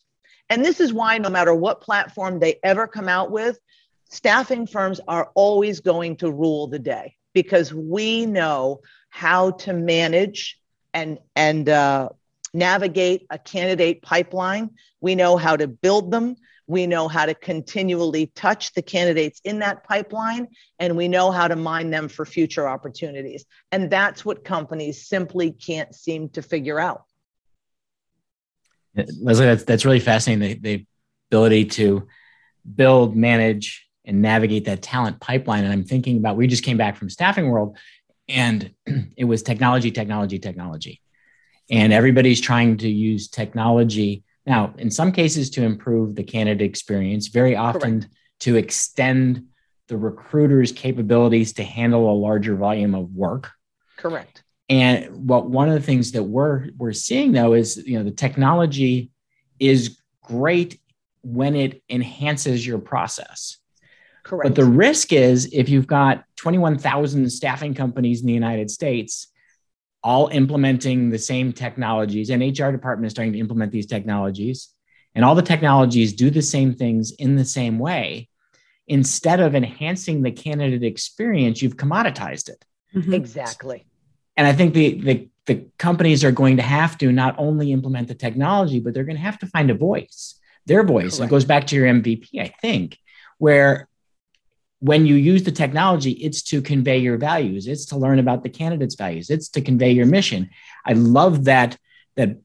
[0.49, 3.59] And this is why, no matter what platform they ever come out with,
[4.09, 10.59] staffing firms are always going to rule the day because we know how to manage
[10.95, 12.09] and, and uh,
[12.55, 14.71] navigate a candidate pipeline.
[15.01, 16.37] We know how to build them.
[16.67, 20.49] We know how to continually touch the candidates in that pipeline,
[20.79, 23.45] and we know how to mine them for future opportunities.
[23.71, 27.05] And that's what companies simply can't seem to figure out.
[29.21, 30.61] Leslie, that's, that's really fascinating.
[30.61, 30.87] The, the
[31.31, 32.09] ability to
[32.75, 35.65] build, manage, and navigate that talent pipeline.
[35.65, 37.77] And I'm thinking about, we just came back from Staffing World,
[38.29, 38.73] and
[39.17, 41.01] it was technology, technology, technology.
[41.71, 47.27] And everybody's trying to use technology now, in some cases, to improve the candidate experience,
[47.29, 48.15] very often Correct.
[48.41, 49.47] to extend
[49.89, 53.51] the recruiter's capabilities to handle a larger volume of work.
[53.97, 54.45] Correct.
[54.69, 58.11] And what one of the things that we're we're seeing though is you know the
[58.11, 59.11] technology
[59.61, 60.81] is great
[61.23, 63.59] when it enhances your process.
[64.25, 64.43] Correct.
[64.43, 69.29] But the risk is if you've got 21,000 staffing companies in the United States
[70.03, 74.69] all implementing the same technologies, and HR department is starting to implement these technologies,
[75.15, 78.29] and all the technologies do the same things in the same way.
[78.87, 82.65] Instead of enhancing the candidate experience, you've commoditized it.
[82.95, 83.15] Mm-hmm.
[83.15, 83.85] Exactly.
[84.37, 88.09] And I think the, the the companies are going to have to not only implement
[88.09, 91.17] the technology, but they're going to have to find a voice, their voice.
[91.17, 91.31] Correct.
[91.31, 92.99] It goes back to your MVP, I think,
[93.39, 93.89] where
[94.81, 98.49] when you use the technology, it's to convey your values, it's to learn about the
[98.49, 100.51] candidate's values, it's to convey your mission.
[100.85, 101.79] I love that
[102.17, 102.37] that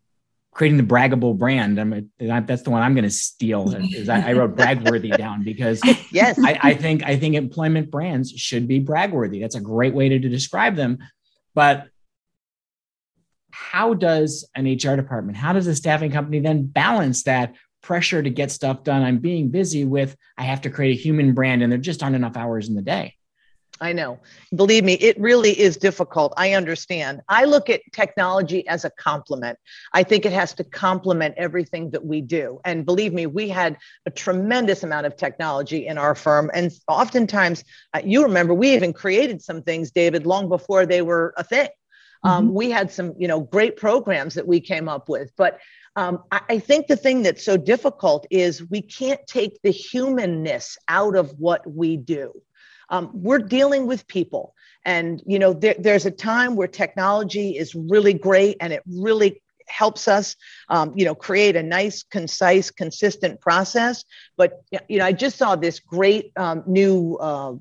[0.53, 1.79] creating the braggable brand.
[1.79, 3.73] I'm that's the one I'm going to steal.
[3.73, 8.31] Is I, I wrote bragworthy down because yes, I, I, think I think employment brands
[8.31, 9.41] should be bragworthy.
[9.41, 10.99] That's a great way to, to describe them.
[11.53, 11.87] But
[13.51, 18.29] how does an HR department, how does a staffing company then balance that pressure to
[18.29, 19.01] get stuff done.
[19.01, 22.15] I'm being busy with, I have to create a human brand, and there just aren't
[22.15, 23.15] enough hours in the day.
[23.81, 24.19] I know.
[24.55, 26.35] Believe me, it really is difficult.
[26.37, 27.21] I understand.
[27.27, 29.57] I look at technology as a complement.
[29.91, 32.61] I think it has to complement everything that we do.
[32.63, 36.51] And believe me, we had a tremendous amount of technology in our firm.
[36.53, 37.63] And oftentimes,
[37.95, 41.69] uh, you remember, we even created some things, David, long before they were a thing.
[42.23, 42.29] Mm-hmm.
[42.29, 45.31] Um, we had some, you know, great programs that we came up with.
[45.35, 45.59] But
[45.95, 50.77] um, I, I think the thing that's so difficult is we can't take the humanness
[50.87, 52.33] out of what we do.
[52.89, 54.53] Um, we're dealing with people
[54.85, 59.41] and you know there, there's a time where technology is really great and it really
[59.67, 60.35] helps us
[60.69, 64.03] um, you know create a nice concise consistent process
[64.37, 67.53] but you know i just saw this great um, new uh,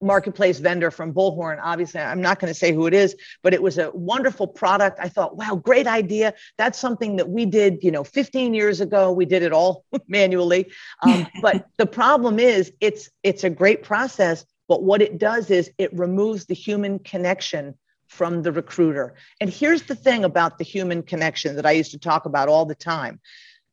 [0.00, 1.58] marketplace vendor from Bullhorn.
[1.62, 4.98] Obviously, I'm not going to say who it is, but it was a wonderful product.
[5.00, 6.34] I thought, wow, great idea.
[6.56, 9.12] That's something that we did, you know, 15 years ago.
[9.12, 10.70] We did it all manually.
[11.02, 14.44] Um, but the problem is, it's it's a great process.
[14.68, 17.74] But what it does is it removes the human connection
[18.06, 19.14] from the recruiter.
[19.40, 22.66] And here's the thing about the human connection that I used to talk about all
[22.66, 23.20] the time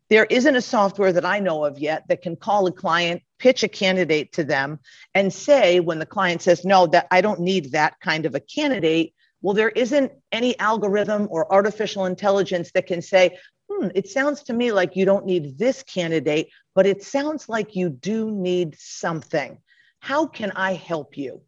[0.09, 3.63] there isn't a software that I know of yet that can call a client, pitch
[3.63, 4.79] a candidate to them,
[5.13, 8.39] and say when the client says, No, that I don't need that kind of a
[8.39, 9.13] candidate.
[9.41, 13.37] Well, there isn't any algorithm or artificial intelligence that can say,
[13.69, 17.75] hmm, it sounds to me like you don't need this candidate, but it sounds like
[17.75, 19.59] you do need something.
[19.99, 21.41] How can I help you?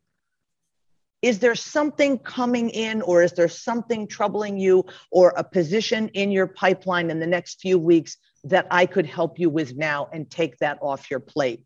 [1.24, 6.32] Is there something coming in, or is there something troubling you, or a position in
[6.32, 10.30] your pipeline in the next few weeks that I could help you with now and
[10.30, 11.64] take that off your plate.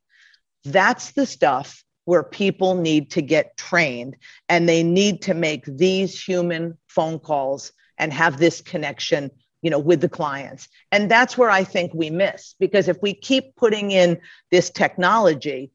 [0.63, 4.17] That's the stuff where people need to get trained
[4.49, 9.79] and they need to make these human phone calls and have this connection you know
[9.79, 10.67] with the clients.
[10.91, 14.19] And that's where i think we miss because if we keep putting in
[14.49, 15.71] this technology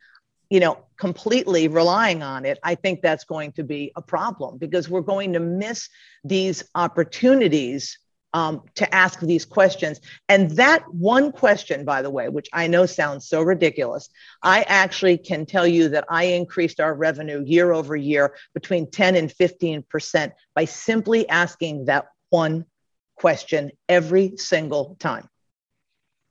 [0.51, 4.89] you know completely relying on it i think that's going to be a problem because
[4.89, 5.89] we're going to miss
[6.25, 7.99] these opportunities
[8.37, 9.99] um, to ask these questions.
[10.29, 14.11] And that one question, by the way, which I know sounds so ridiculous,
[14.43, 19.17] I actually can tell you that I increased our revenue year over year between 10
[19.17, 22.67] and 15% by simply asking that one
[23.15, 25.31] question every single time.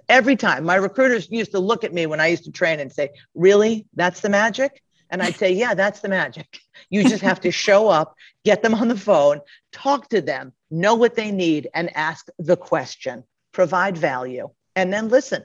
[0.08, 0.64] Every time.
[0.64, 3.88] My recruiters used to look at me when I used to train and say, Really?
[3.96, 4.80] That's the magic?
[5.10, 6.60] And I'd say, Yeah, that's the magic.
[6.90, 9.42] You just have to show up, get them on the phone,
[9.72, 15.10] talk to them, know what they need, and ask the question, provide value, and then
[15.10, 15.44] listen.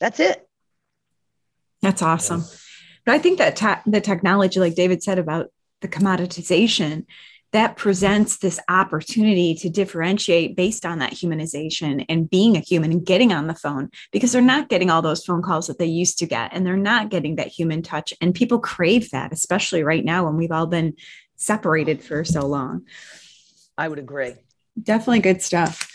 [0.00, 0.48] That's it.
[1.82, 2.44] That's awesome.
[3.04, 7.06] But I think that ta- the technology, like David said about the commoditization,
[7.52, 13.04] that presents this opportunity to differentiate based on that humanization and being a human and
[13.04, 16.18] getting on the phone because they're not getting all those phone calls that they used
[16.18, 18.14] to get and they're not getting that human touch.
[18.20, 20.94] And people crave that especially right now when we've all been
[21.36, 22.86] separated for so long.
[23.76, 24.34] I would agree.
[24.80, 25.88] Definitely good stuff.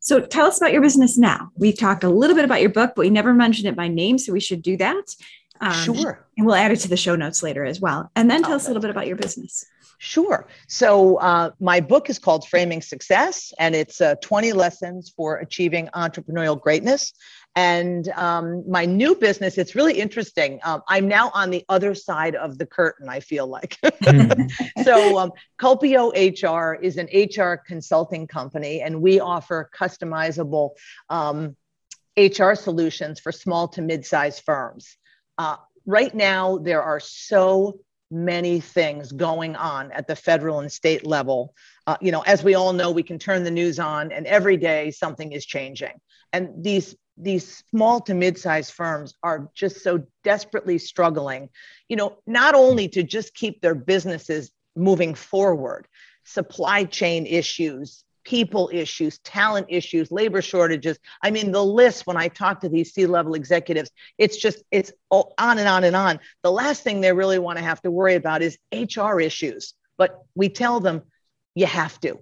[0.00, 1.52] So tell us about your business now.
[1.56, 4.18] We've talked a little bit about your book but we never mentioned it by name
[4.18, 5.14] so we should do that.
[5.60, 6.26] Um, sure.
[6.36, 8.10] and we'll add it to the show notes later as well.
[8.16, 9.64] And then tell oh, us a little bit about your business
[10.04, 10.48] Sure.
[10.66, 15.88] So, uh, my book is called Framing Success, and it's uh, 20 lessons for achieving
[15.94, 17.12] entrepreneurial greatness.
[17.54, 20.58] And um, my new business, it's really interesting.
[20.64, 23.78] Um, I'm now on the other side of the curtain, I feel like.
[24.82, 25.30] so, um,
[25.60, 30.70] Culpio HR is an HR consulting company, and we offer customizable
[31.10, 31.54] um,
[32.16, 34.96] HR solutions for small to mid sized firms.
[35.38, 37.78] Uh, right now, there are so
[38.12, 41.54] many things going on at the federal and state level.
[41.86, 44.56] Uh, you know, as we all know, we can turn the news on and every
[44.56, 45.94] day something is changing.
[46.32, 51.48] And these these small to mid-sized firms are just so desperately struggling
[51.88, 55.86] you know not only to just keep their businesses moving forward
[56.24, 60.98] supply chain issues people issues talent issues labor shortages.
[61.22, 65.58] I mean the list when i talk to these c-level executives it's just it's on
[65.58, 66.20] and on and on.
[66.42, 69.74] The last thing they really want to have to worry about is hr issues.
[69.98, 71.02] But we tell them
[71.54, 72.18] you have to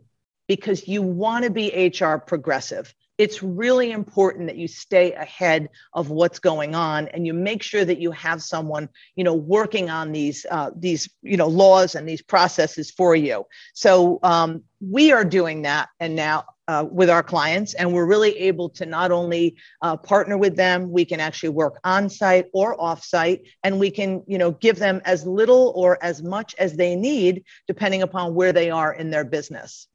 [0.48, 6.08] because you want to be hr progressive it's really important that you stay ahead of
[6.08, 10.10] what's going on and you make sure that you have someone you know working on
[10.10, 13.44] these uh, these you know laws and these processes for you.
[13.74, 18.38] So um, we are doing that and now uh, with our clients and we're really
[18.38, 22.80] able to not only uh, partner with them we can actually work on site or
[22.80, 26.74] off site and we can you know give them as little or as much as
[26.74, 29.89] they need depending upon where they are in their business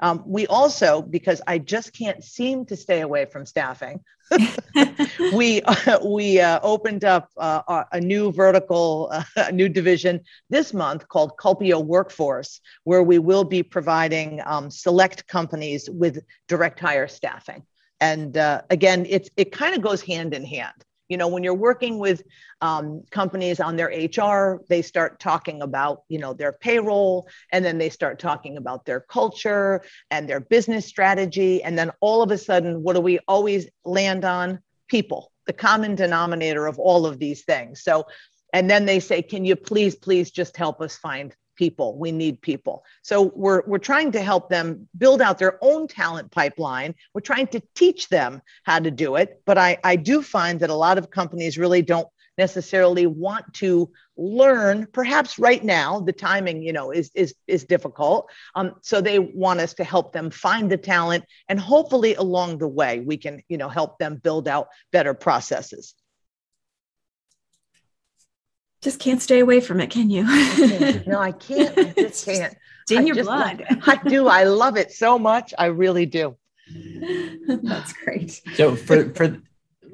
[0.00, 4.00] um, we also, because I just can't seem to stay away from staffing,
[5.32, 10.20] we uh, we uh, opened up uh, a new vertical, uh, a new division
[10.50, 16.78] this month called Culpio Workforce, where we will be providing um, select companies with direct
[16.78, 17.62] hire staffing.
[18.00, 20.84] And uh, again, it's it kind of goes hand in hand.
[21.08, 22.22] You know, when you're working with
[22.60, 27.78] um, companies on their HR, they start talking about, you know, their payroll, and then
[27.78, 31.62] they start talking about their culture and their business strategy.
[31.62, 34.60] And then all of a sudden, what do we always land on?
[34.88, 37.82] People, the common denominator of all of these things.
[37.82, 38.06] So,
[38.52, 41.98] and then they say, can you please, please just help us find people.
[41.98, 42.84] We need people.
[43.02, 46.94] So we're we're trying to help them build out their own talent pipeline.
[47.12, 49.42] We're trying to teach them how to do it.
[49.44, 53.90] But i i do find that a lot of companies really don't necessarily want to
[54.16, 54.86] learn.
[54.92, 58.30] Perhaps right now the timing you know is is is difficult.
[58.54, 62.68] Um, so they want us to help them find the talent and hopefully along the
[62.68, 65.94] way we can you know help them build out better processes
[68.82, 70.22] just can't stay away from it, can you?
[71.06, 71.76] no, I can't.
[71.76, 72.56] I just can't.
[72.82, 73.64] It's in I your just, blood.
[73.86, 74.28] I do.
[74.28, 75.52] I love it so much.
[75.58, 76.36] I really do.
[77.48, 78.40] That's great.
[78.54, 79.38] So for for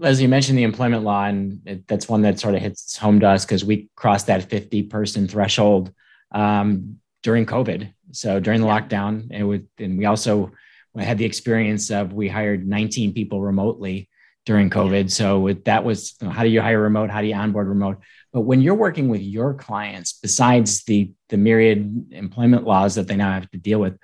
[0.02, 3.20] as you mentioned the employment law, and it, that's one that sort of hits home
[3.20, 5.92] to us because we crossed that 50 person threshold
[6.32, 7.92] um, during COVID.
[8.10, 10.52] So during the lockdown, and, with, and we also
[10.98, 14.08] had the experience of we hired 19 people remotely
[14.46, 15.10] during COVID.
[15.10, 17.10] So with, that was how do you hire remote?
[17.10, 17.98] How do you onboard remote?
[18.34, 23.14] But when you're working with your clients, besides the the myriad employment laws that they
[23.14, 23.96] now have to deal with,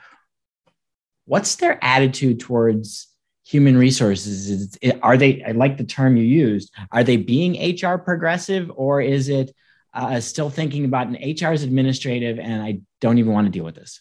[1.25, 3.09] what's their attitude towards
[3.45, 4.49] human resources?
[4.49, 5.43] Is, are they?
[5.43, 6.73] I like the term you used.
[6.93, 9.53] Are they being HR progressive, or is it
[9.93, 13.65] uh, still thinking about an HR is administrative, and I don't even want to deal
[13.65, 14.01] with this?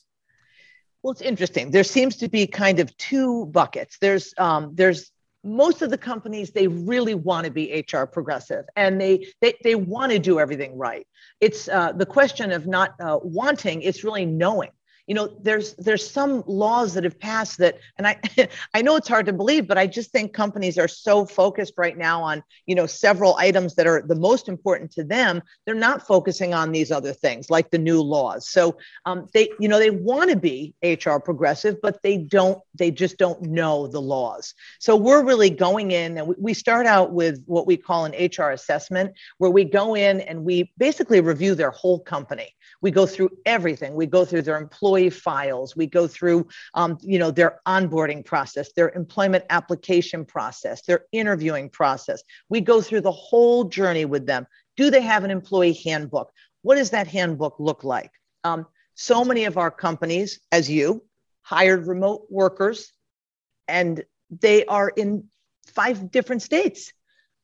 [1.02, 1.72] Well, it's interesting.
[1.72, 3.98] There seems to be kind of two buckets.
[4.00, 5.12] There's um, there's
[5.44, 9.76] most of the companies they really want to be hr progressive and they they, they
[9.76, 11.08] want to do everything right.
[11.40, 14.72] It's uh, the question of not uh, wanting it's really knowing
[15.10, 18.18] you know there's there's some laws that have passed that and i
[18.74, 21.97] i know it's hard to believe but i just think companies are so focused right
[21.97, 25.41] now on you know several items that are the most important to them.
[25.66, 28.49] They're not focusing on these other things like the new laws.
[28.49, 32.91] So um, they you know they want to be hr progressive but they don't they
[32.91, 34.53] just don't know the laws.
[34.80, 38.14] So we're really going in and we, we start out with what we call an
[38.14, 43.06] hr assessment where we go in and we basically review their whole company we go
[43.06, 43.94] through everything.
[43.94, 45.76] We go through their employee files.
[45.76, 51.70] We go through, um, you know, their onboarding process, their employment application process, their interviewing
[51.70, 52.24] process.
[52.48, 54.48] We go through the whole journey with them.
[54.78, 56.32] Do they have an employee handbook?
[56.62, 58.12] What does that handbook look like?
[58.44, 58.66] Um,
[58.96, 61.04] so many of our companies, as you,
[61.42, 62.92] hired remote workers,
[63.68, 65.26] and they are in
[65.68, 66.94] five different states.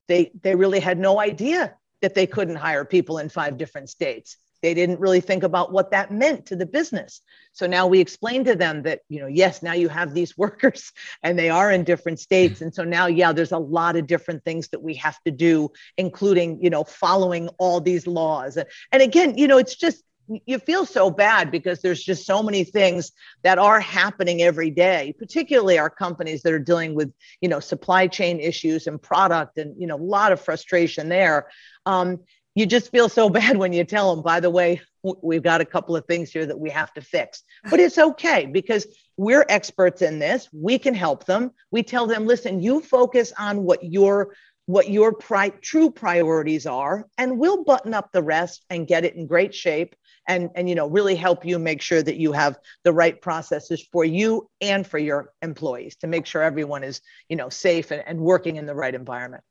[0.08, 4.38] They they really had no idea that they couldn't hire people in five different states
[4.62, 7.22] they didn't really think about what that meant to the business.
[7.54, 10.92] So now we explain to them that you know yes now you have these workers
[11.24, 12.62] and they are in different states.
[12.62, 15.70] And so now yeah there's a lot of different things that we have to do
[15.98, 18.58] including you know following all these laws.
[18.92, 20.04] And again you know it's just
[20.48, 23.12] you feel so bad because there's just so many things
[23.44, 28.08] that are happening every day particularly our companies that are dealing with you know supply
[28.08, 31.48] chain issues and product and you know a lot of frustration there.
[31.86, 32.22] Um,
[32.56, 34.82] you just feel so bad when you tell them, by the way,
[35.22, 37.44] we've got a couple of things here that we have to fix.
[37.70, 38.88] But it's okay because
[39.18, 40.50] we're experts in this.
[40.52, 41.52] We can help them.
[41.70, 44.36] We tell them, listen, you focus on what your
[44.68, 49.16] what your pri- true priorities are, and we'll button up the rest and get it
[49.16, 49.96] in great shape.
[50.28, 53.88] and and you know really help you make sure that you have the right processes
[53.92, 58.04] for you and for your employees to make sure everyone is you know safe and,
[58.08, 59.44] and working in the right environment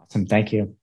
[0.00, 0.74] awesome thank you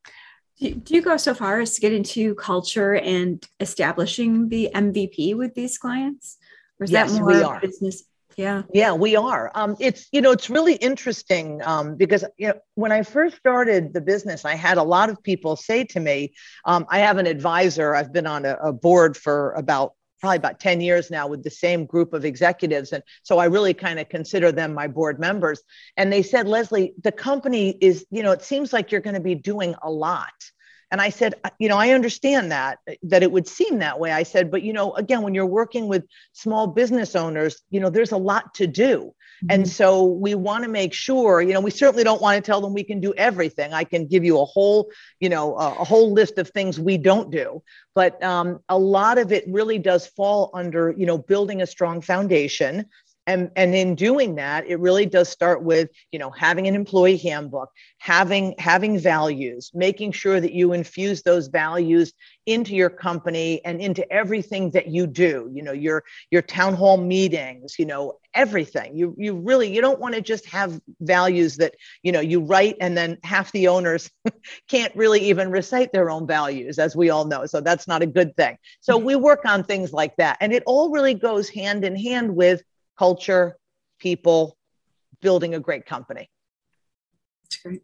[0.59, 5.53] do you go so far as to get into culture and establishing the mvp with
[5.53, 6.37] these clients?
[6.79, 8.03] Or is yes, that more business?
[8.37, 8.63] Yeah.
[8.71, 9.51] Yeah we are.
[9.55, 13.93] Um, it's you know it's really interesting um, because you know when i first started
[13.93, 16.33] the business i had a lot of people say to me
[16.65, 17.95] um, i have an advisor.
[17.95, 19.93] I've been on a, a board for about
[20.27, 22.91] probably about 10 years now with the same group of executives.
[22.91, 25.63] And so i really kind of consider them my board members.
[25.95, 29.21] And they said leslie the company is you know it seems like you're going to
[29.21, 30.33] be doing a lot
[30.91, 34.11] and I said, you know, I understand that, that it would seem that way.
[34.11, 37.89] I said, but, you know, again, when you're working with small business owners, you know,
[37.89, 39.13] there's a lot to do.
[39.43, 39.47] Mm-hmm.
[39.51, 42.61] And so we want to make sure, you know, we certainly don't want to tell
[42.61, 43.73] them we can do everything.
[43.73, 46.97] I can give you a whole, you know, a, a whole list of things we
[46.97, 47.61] don't do.
[47.93, 52.01] But um, a lot of it really does fall under, you know, building a strong
[52.01, 52.85] foundation
[53.27, 57.17] and, and in doing that it really does start with you know having an employee
[57.17, 57.69] handbook
[57.99, 62.13] having having values making sure that you infuse those values
[62.45, 66.97] into your company and into everything that you do you know your your town hall
[66.97, 68.95] meetings you know everything.
[68.95, 71.73] You you really you don't want to just have values that
[72.03, 74.09] you know you write and then half the owners
[74.69, 78.05] can't really even recite their own values as we all know so that's not a
[78.05, 78.57] good thing.
[78.79, 79.07] So mm-hmm.
[79.07, 82.61] we work on things like that and it all really goes hand in hand with
[82.97, 83.57] culture,
[83.99, 84.57] people,
[85.21, 86.29] building a great company.
[87.43, 87.81] That's great.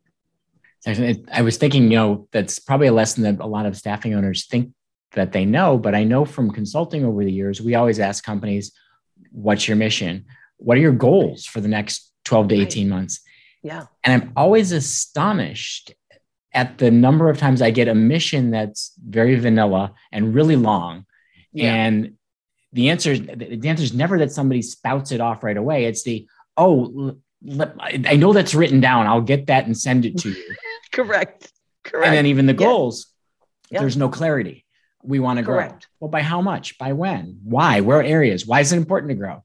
[1.32, 4.45] I was thinking, you know, that's probably a lesson that a lot of staffing owners
[4.45, 4.74] think
[5.14, 8.74] that they know, but I know from consulting over the years, we always ask companies,
[9.32, 10.26] what's your mission?
[10.57, 12.95] What are your goals for the next 12 to 18 right.
[12.95, 13.22] months?
[13.61, 13.86] Yeah.
[14.03, 15.93] And I'm always astonished
[16.53, 21.05] at the number of times I get a mission that's very vanilla and really long.
[21.53, 21.74] Yeah.
[21.74, 22.18] And
[22.74, 25.86] the answer the answer is never that somebody spouts it off right away.
[25.86, 27.15] It's the oh,
[27.80, 29.07] I know that's written down.
[29.07, 30.55] I'll get that and send it to you.
[30.91, 31.51] Correct.
[31.84, 32.07] Correct.
[32.07, 33.07] And then even the goals,
[33.69, 33.80] yeah.
[33.80, 34.65] there's no clarity.
[35.03, 35.69] We want to grow.
[35.99, 36.78] Well, by how much?
[36.78, 37.39] By when?
[37.43, 37.82] Why?
[37.82, 38.47] Where areas?
[38.47, 39.43] Why is it important to grow?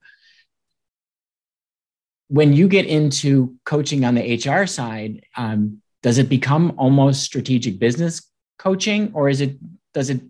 [2.28, 7.78] When you get into coaching on the HR side, um, does it become almost strategic
[7.80, 8.22] business
[8.58, 9.56] coaching, or is it
[9.92, 10.20] does it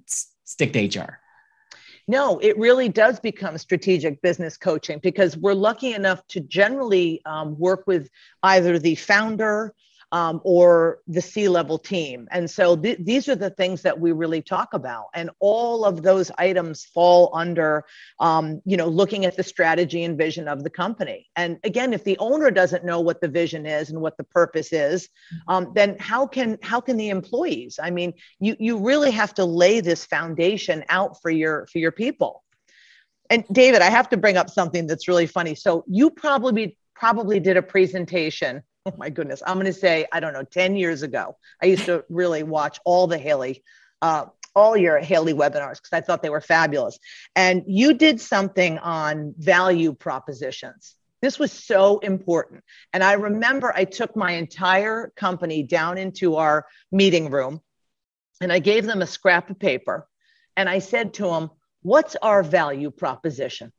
[0.44, 1.20] stick to HR?
[2.10, 7.56] No, it really does become strategic business coaching because we're lucky enough to generally um,
[7.58, 8.08] work with
[8.42, 9.74] either the founder
[10.12, 12.28] um, or the C level team.
[12.30, 15.06] And so th- these are the things that we really talk about.
[15.14, 17.84] And all of those items fall under,
[18.18, 21.28] um, you know, looking at the strategy and vision of the company.
[21.36, 24.72] And again, if the owner doesn't know what the vision is and what the purpose
[24.72, 25.08] is,
[25.46, 27.78] um, then how can how can the employees?
[27.82, 31.92] I mean, you you really have to lay this foundation out for your for your
[31.92, 32.44] people.
[33.30, 35.54] And David, I have to bring up something that's really funny.
[35.54, 40.20] So you probably probably did a presentation oh my goodness, I'm going to say, I
[40.20, 43.62] don't know, 10 years ago, I used to really watch all the Haley,
[44.00, 46.98] uh, all your Haley webinars because I thought they were fabulous.
[47.36, 50.94] And you did something on value propositions.
[51.20, 52.62] This was so important.
[52.92, 57.60] And I remember I took my entire company down into our meeting room
[58.40, 60.06] and I gave them a scrap of paper
[60.56, 61.50] and I said to them,
[61.82, 63.72] What's our value proposition?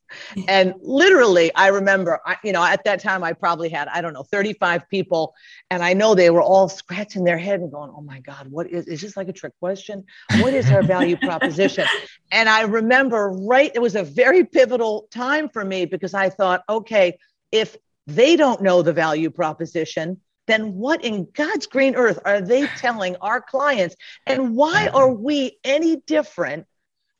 [0.48, 4.12] and literally i remember I, you know at that time i probably had i don't
[4.12, 5.34] know 35 people
[5.70, 8.70] and i know they were all scratching their head and going oh my god what
[8.70, 10.04] is is this like a trick question?
[10.40, 11.86] What is our value proposition?
[12.30, 16.62] And i remember right it was a very pivotal time for me because i thought
[16.68, 17.18] okay
[17.50, 22.66] if they don't know the value proposition then what in God's green earth are they
[22.66, 23.94] telling our clients?
[24.26, 24.96] And why mm-hmm.
[24.96, 26.66] are we any different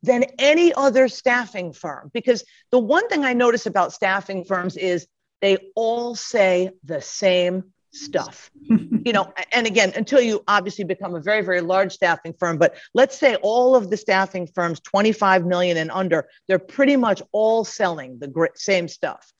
[0.02, 2.10] than any other staffing firm.
[2.12, 5.06] Because the one thing I notice about staffing firms is
[5.40, 8.50] they all say the same stuff.
[8.68, 12.76] you know, and again, until you obviously become a very, very large staffing firm, but
[12.94, 17.64] let's say all of the staffing firms, 25 million and under, they're pretty much all
[17.64, 19.32] selling the same stuff.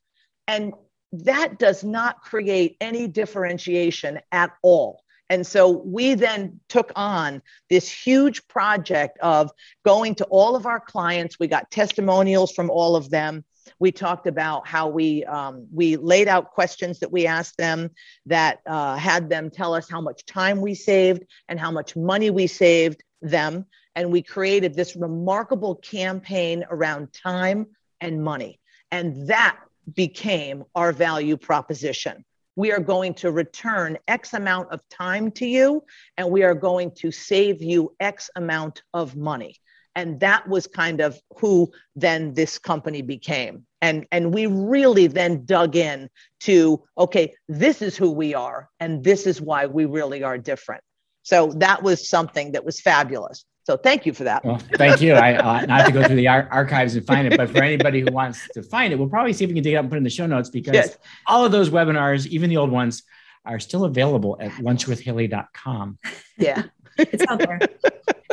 [0.46, 0.74] And
[1.12, 5.01] that does not create any differentiation at all.
[5.32, 9.50] And so we then took on this huge project of
[9.82, 11.38] going to all of our clients.
[11.38, 13.42] We got testimonials from all of them.
[13.78, 17.92] We talked about how we um, we laid out questions that we asked them
[18.26, 22.28] that uh, had them tell us how much time we saved and how much money
[22.28, 23.64] we saved them.
[23.96, 27.68] And we created this remarkable campaign around time
[28.02, 28.60] and money.
[28.90, 29.56] And that
[29.94, 32.26] became our value proposition
[32.56, 35.84] we are going to return X amount of time to you,
[36.16, 39.56] and we are going to save you X amount of money.
[39.94, 43.66] And that was kind of who then this company became.
[43.82, 46.08] And, and we really then dug in
[46.40, 50.82] to, okay, this is who we are, and this is why we really are different.
[51.24, 53.44] So that was something that was fabulous.
[53.64, 54.44] So thank you for that.
[54.44, 55.14] Well, thank you.
[55.14, 57.62] I, uh, I have to go through the ar- archives and find it, but for
[57.62, 59.82] anybody who wants to find it, we'll probably see if we can dig it up
[59.84, 60.96] and put it in the show notes because yes.
[61.26, 63.04] all of those webinars, even the old ones,
[63.44, 65.98] are still available at lunchwithhaley.com.
[66.38, 66.64] Yeah,
[66.98, 67.60] it's out there.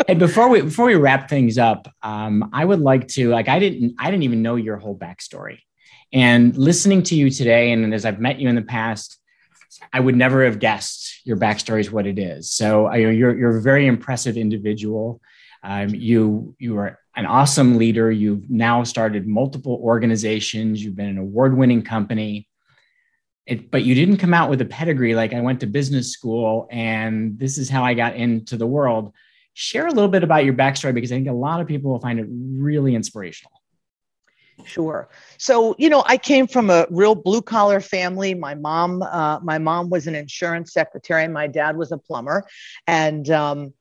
[0.07, 3.59] And before we before we wrap things up, um, I would like to like I
[3.59, 5.59] didn't I didn't even know your whole backstory,
[6.11, 9.18] and listening to you today, and as I've met you in the past,
[9.93, 12.51] I would never have guessed your backstory is what it is.
[12.51, 15.21] So you're you're a very impressive individual.
[15.63, 18.11] Um, you you are an awesome leader.
[18.11, 20.83] You've now started multiple organizations.
[20.83, 22.47] You've been an award-winning company.
[23.45, 26.67] It, but you didn't come out with a pedigree like I went to business school
[26.69, 29.11] and this is how I got into the world.
[29.55, 31.99] Share a little bit about your backstory because I think a lot of people will
[31.99, 33.58] find it really inspirational.
[34.69, 35.09] Sure.
[35.39, 38.35] So, you know, I came from a real blue collar family.
[38.35, 41.23] My mom, uh, my mom was an insurance secretary.
[41.23, 42.45] and My dad was a plumber,
[42.85, 43.73] and um,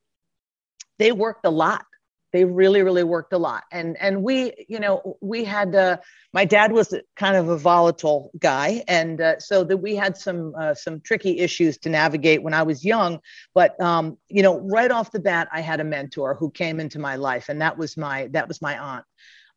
[0.99, 1.84] they worked a lot.
[2.32, 3.64] They really, really worked a lot.
[3.70, 5.74] And and we, you know, we had.
[5.74, 5.99] Uh,
[6.32, 10.55] my dad was kind of a volatile guy, and uh, so that we had some
[10.59, 13.20] uh, some tricky issues to navigate when I was young.
[13.55, 16.99] But um, you know, right off the bat, I had a mentor who came into
[16.99, 19.05] my life, and that was my that was my aunt.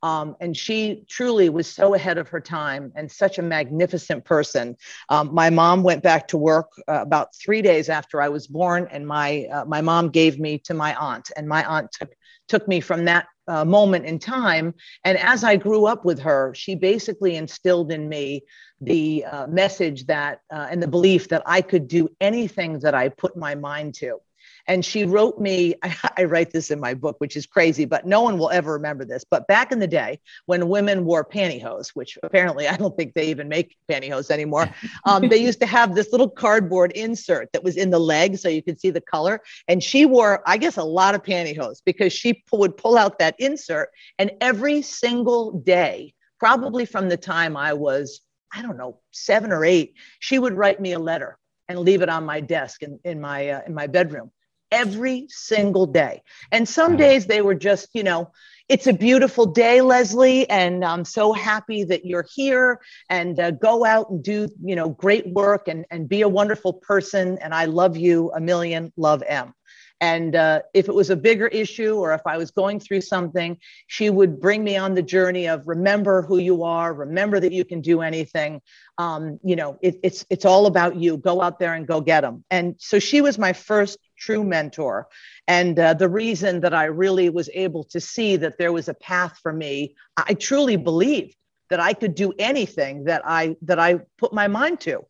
[0.03, 4.75] Um, and she truly was so ahead of her time and such a magnificent person.
[5.09, 8.87] Um, my mom went back to work uh, about three days after I was born,
[8.91, 12.11] and my uh, my mom gave me to my aunt, and my aunt took
[12.47, 14.73] took me from that uh, moment in time.
[15.05, 18.43] And as I grew up with her, she basically instilled in me
[18.81, 23.09] the uh, message that uh, and the belief that I could do anything that I
[23.09, 24.19] put my mind to.
[24.67, 28.05] And she wrote me, I, I, write this in my book, which is crazy, but
[28.05, 29.23] no one will ever remember this.
[29.29, 33.27] But back in the day when women wore pantyhose, which apparently I don't think they
[33.27, 34.69] even make pantyhose anymore,
[35.05, 38.49] um, they used to have this little cardboard insert that was in the leg so
[38.49, 39.41] you could see the color.
[39.67, 43.35] And she wore, I guess, a lot of pantyhose because she would pull out that
[43.39, 43.89] insert.
[44.19, 48.21] And every single day, probably from the time I was,
[48.53, 51.37] I don't know, seven or eight, she would write me a letter
[51.69, 54.31] and leave it on my desk in, in my uh, in my bedroom
[54.71, 56.23] every single day.
[56.51, 58.31] And some days they were just, you know,
[58.69, 63.83] it's a beautiful day, Leslie, and I'm so happy that you're here and uh, go
[63.83, 67.37] out and do, you know, great work and, and be a wonderful person.
[67.41, 69.53] And I love you a million, love M.
[70.01, 73.57] And uh, if it was a bigger issue or if I was going through something,
[73.85, 77.63] she would bring me on the journey of remember who you are, remember that you
[77.63, 78.61] can do anything.
[78.97, 81.17] Um, you know, it, it's it's all about you.
[81.17, 82.43] Go out there and go get them.
[82.49, 85.07] And so she was my first true mentor.
[85.47, 88.93] And uh, the reason that I really was able to see that there was a
[88.93, 91.35] path for me, I truly believed
[91.69, 95.01] that I could do anything that I that I put my mind to.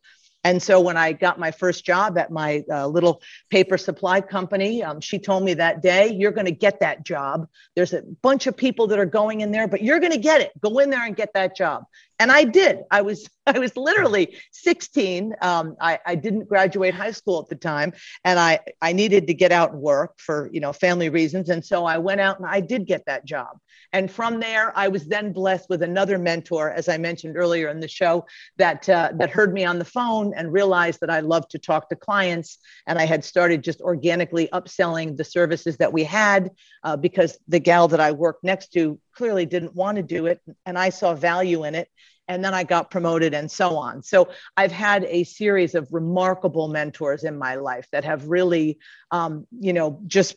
[0.44, 4.82] And so when I got my first job at my uh, little paper supply company,
[4.82, 7.46] um, she told me that day, you're going to get that job.
[7.76, 10.40] There's a bunch of people that are going in there, but you're going to get
[10.40, 10.50] it.
[10.60, 11.84] Go in there and get that job.
[12.22, 12.84] And I did.
[12.88, 15.34] I was I was literally 16.
[15.42, 17.92] Um, I, I didn't graduate high school at the time,
[18.24, 21.48] and I I needed to get out and work for you know family reasons.
[21.48, 23.58] And so I went out and I did get that job.
[23.92, 27.80] And from there, I was then blessed with another mentor, as I mentioned earlier in
[27.80, 28.24] the show,
[28.58, 31.88] that uh, that heard me on the phone and realized that I love to talk
[31.88, 32.58] to clients.
[32.86, 36.52] And I had started just organically upselling the services that we had
[36.84, 40.40] uh, because the gal that I worked next to clearly didn't want to do it,
[40.64, 41.88] and I saw value in it.
[42.28, 44.02] And then I got promoted and so on.
[44.02, 48.78] So I've had a series of remarkable mentors in my life that have really,
[49.10, 50.36] um, you know, just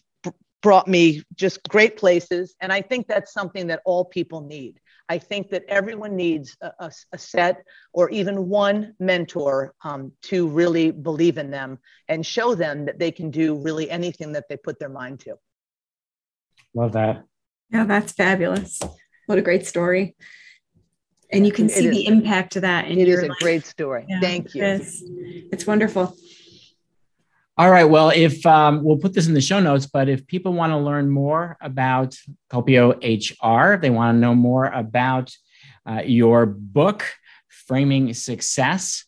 [0.62, 2.56] brought me just great places.
[2.60, 4.80] And I think that's something that all people need.
[5.08, 7.64] I think that everyone needs a, a, a set
[7.94, 11.78] or even one mentor um, to really believe in them
[12.08, 15.36] and show them that they can do really anything that they put their mind to.
[16.74, 17.24] Love that.
[17.70, 18.80] Yeah, that's fabulous.
[19.28, 20.16] What a great story.
[21.32, 23.38] And you can see the impact of that in it your is a life.
[23.40, 24.06] great story.
[24.08, 24.64] Yeah, Thank you.
[24.64, 25.02] It's,
[25.52, 26.16] it's wonderful.
[27.58, 27.86] All right.
[27.86, 30.78] Well, if um, we'll put this in the show notes, but if people want to
[30.78, 32.18] learn more about
[32.52, 35.34] Culpio HR, they want to know more about
[35.90, 37.06] uh, your book,
[37.48, 39.06] Framing Success,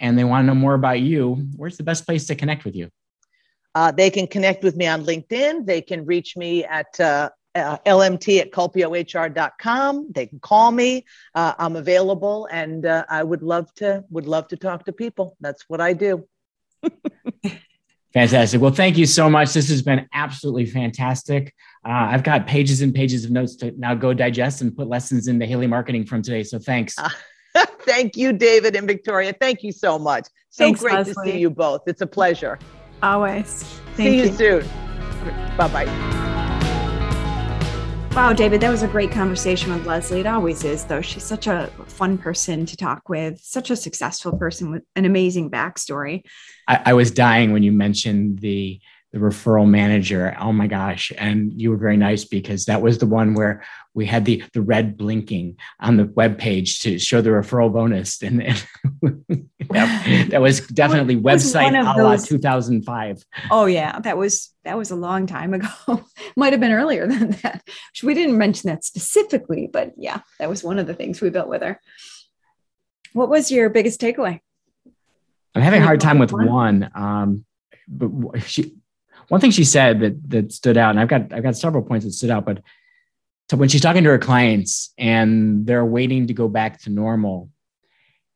[0.00, 2.74] and they want to know more about you, where's the best place to connect with
[2.74, 2.88] you?
[3.74, 5.66] Uh, they can connect with me on LinkedIn.
[5.66, 10.12] They can reach me at uh, uh, lmt at culpiohr.com.
[10.12, 11.04] They can call me.
[11.34, 15.36] Uh, I'm available, and uh, I would love to would love to talk to people.
[15.40, 16.26] That's what I do.
[18.14, 18.60] Fantastic.
[18.60, 19.52] Well, thank you so much.
[19.52, 21.52] This has been absolutely fantastic.
[21.84, 25.26] Uh, I've got pages and pages of notes to now go digest and put lessons
[25.26, 26.44] into Haley marketing from today.
[26.44, 26.96] So thanks.
[27.80, 29.34] thank you, David and Victoria.
[29.38, 30.28] Thank you so much.
[30.50, 31.14] So Thanks, great Leslie.
[31.14, 31.82] to see you both.
[31.88, 32.60] It's a pleasure.
[33.02, 33.64] Always.
[33.96, 34.68] Thank see you, you soon.
[35.56, 36.13] Bye bye.
[38.14, 40.20] Wow, David, that was a great conversation with Leslie.
[40.20, 41.00] It always is, though.
[41.00, 45.50] She's such a fun person to talk with, such a successful person with an amazing
[45.50, 46.22] backstory.
[46.68, 48.80] I, I was dying when you mentioned the
[49.14, 50.36] the referral manager.
[50.40, 51.12] Oh my gosh.
[51.16, 53.62] And you were very nice because that was the one where
[53.94, 58.20] we had the, the red blinking on the web page to show the referral bonus.
[58.34, 58.42] And,
[59.72, 63.24] and that was definitely website a la 2005.
[63.50, 64.00] Oh yeah.
[64.00, 65.68] That was, that was a long time ago.
[66.36, 67.62] Might've been earlier than that.
[68.02, 71.48] We didn't mention that specifically, but yeah, that was one of the things we built
[71.48, 71.80] with her.
[73.12, 74.40] What was your biggest takeaway?
[75.54, 76.90] I'm having a hard time with one.
[76.94, 77.44] Um,
[77.86, 78.74] but she,
[79.28, 82.04] one thing she said that that stood out, and I've got I've got several points
[82.04, 82.62] that stood out, but
[83.50, 87.50] so when she's talking to her clients and they're waiting to go back to normal,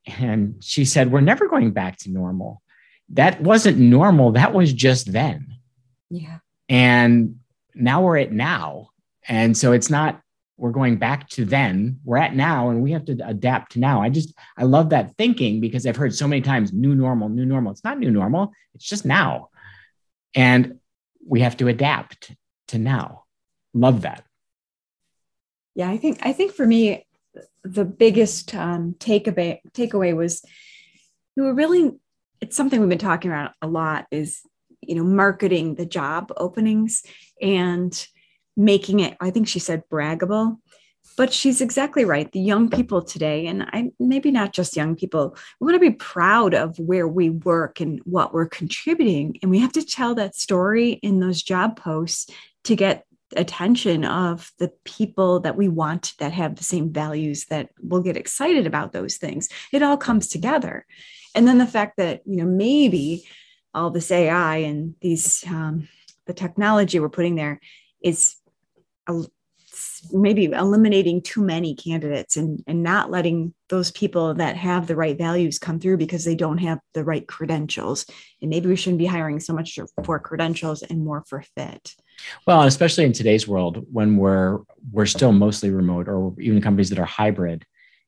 [0.07, 2.63] and she said, "We're never going back to normal.
[3.11, 4.33] That wasn't normal.
[4.33, 5.55] That was just then."
[6.11, 6.39] Yeah.
[6.69, 7.41] And
[7.75, 8.91] now we're at now,
[9.27, 10.21] and so it's not
[10.59, 14.03] we're going back to then we're at now and we have to adapt to now
[14.03, 17.47] i just i love that thinking because i've heard so many times new normal new
[17.47, 19.49] normal it's not new normal it's just now
[20.35, 20.79] and
[21.27, 22.35] we have to adapt
[22.69, 23.25] to now.
[23.75, 24.25] Love that.
[25.75, 27.07] Yeah, I think I think for me,
[27.65, 30.43] the biggest um, takeaway takeaway was
[31.37, 31.93] we were really
[32.41, 34.41] it's something we've been talking about a lot is
[34.81, 37.05] you know marketing the job openings
[37.41, 38.07] and
[38.57, 40.59] making it i think she said braggable
[41.19, 42.31] but she's exactly right.
[42.31, 45.97] The young people today, and I maybe not just young people, we want to be
[45.97, 49.37] proud of where we work and what we're contributing.
[49.43, 52.31] And we have to tell that story in those job posts
[52.65, 53.05] to get
[53.35, 58.17] attention of the people that we want that have the same values that will get
[58.17, 59.49] excited about those things.
[59.73, 60.87] It all comes together.
[61.35, 63.27] And then the fact that, you know, maybe
[63.75, 65.89] all this AI and these um,
[66.27, 67.61] the technology we're putting there
[68.01, 68.37] is
[69.09, 69.25] a,
[70.13, 75.17] maybe eliminating too many candidates and, and not letting those people that have the right
[75.17, 78.07] values come through because they don't have the right credentials.
[78.41, 81.95] And maybe we shouldn't be hiring so much for credentials and more for fit.
[82.47, 84.59] Well, especially in today's world when we're
[84.91, 87.65] we're still mostly remote or even companies that are hybrid.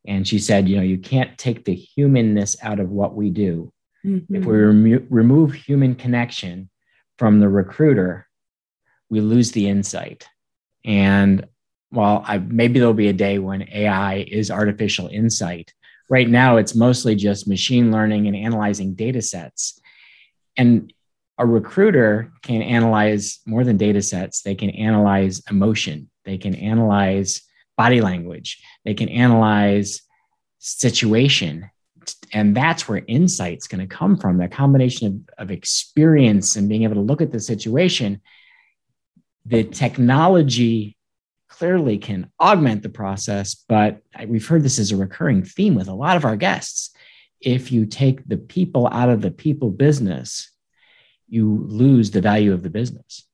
[0.07, 3.73] And she said, you know, you can't take the humanness out of what we do.
[4.05, 4.35] Mm-hmm.
[4.35, 6.71] If we remo- remove human connection
[7.19, 8.27] from the recruiter,
[9.11, 10.27] we lose the insight.
[10.85, 11.47] And
[11.93, 15.73] well, I, maybe there'll be a day when AI is artificial insight.
[16.09, 19.81] Right now, it's mostly just machine learning and analyzing data sets.
[20.57, 20.93] And
[21.39, 27.43] a recruiter can analyze more than data sets, they can analyze emotion, they can analyze
[27.77, 30.03] body language, they can analyze
[30.59, 31.71] situation.
[32.33, 36.83] And that's where insight's going to come from that combination of, of experience and being
[36.83, 38.21] able to look at the situation.
[39.47, 40.99] The technology
[41.61, 45.95] clearly can augment the process, but we've heard this as a recurring theme with a
[45.95, 46.89] lot of our guests.
[47.39, 50.51] If you take the people out of the people business,
[51.29, 53.27] you lose the value of the business.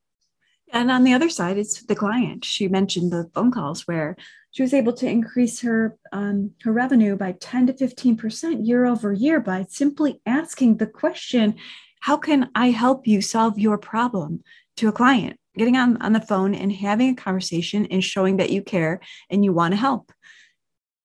[0.72, 2.44] And on the other side, it's the client.
[2.44, 4.16] She mentioned the phone calls where
[4.50, 8.86] she was able to increase her um, her revenue by 10 to 15 percent year
[8.86, 11.54] over year by simply asking the question,
[12.00, 14.42] "How can I help you solve your problem?"
[14.78, 18.50] to a client getting on, on the phone and having a conversation and showing that
[18.50, 19.00] you care
[19.30, 20.12] and you want to help.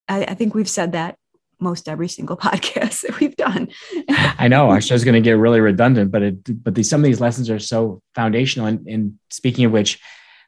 [0.08, 1.16] I, I think we've said that
[1.62, 3.68] most every single podcast that we've done.
[4.08, 7.04] I know our show's going to get really redundant, but it, but these, some of
[7.04, 8.66] these lessons are so foundational.
[8.66, 9.98] And, and speaking of which,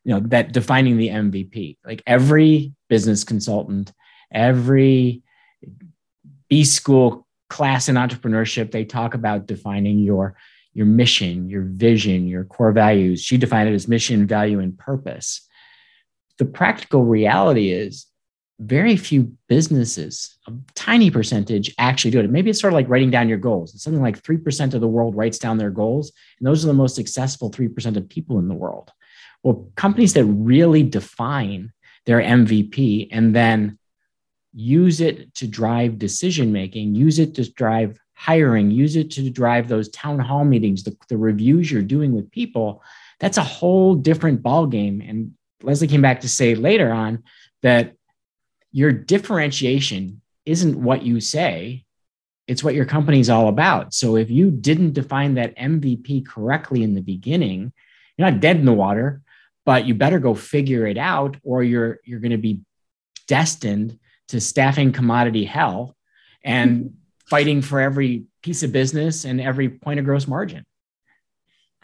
[0.05, 3.93] you know, that defining the MVP, like every business consultant,
[4.31, 5.23] every
[6.49, 10.37] B school class in entrepreneurship, they talk about defining your
[10.75, 13.23] your mission, your vision, your core values.
[13.23, 15.49] She defined it as mission, value, and purpose.
[16.39, 18.07] The practical reality is
[18.61, 22.31] very few businesses, a tiny percentage actually do it.
[22.31, 23.75] Maybe it's sort of like writing down your goals.
[23.75, 26.13] It's something like 3% of the world writes down their goals.
[26.39, 28.93] And those are the most successful 3% of people in the world.
[29.43, 31.73] Well, companies that really define
[32.07, 33.79] their MVP and then
[34.53, 39.69] use it to drive decision making, use it to drive hiring, use it to drive
[39.69, 42.83] those town hall meetings, the, the reviews you're doing with people.
[43.21, 45.09] That's a whole different ballgame.
[45.09, 47.25] And Leslie came back to say later on
[47.63, 47.95] that
[48.73, 51.85] your differentiation isn't what you say,
[52.47, 53.95] it's what your company's all about.
[53.95, 57.73] So if you didn't define that MVP correctly in the beginning,
[58.17, 59.23] you're not dead in the water,
[59.65, 62.61] but you better go figure it out or you're you're going to be
[63.27, 63.99] destined
[64.29, 65.97] to staffing commodity hell
[66.45, 66.95] and
[67.35, 70.65] fighting for every piece of business and every point of gross margin.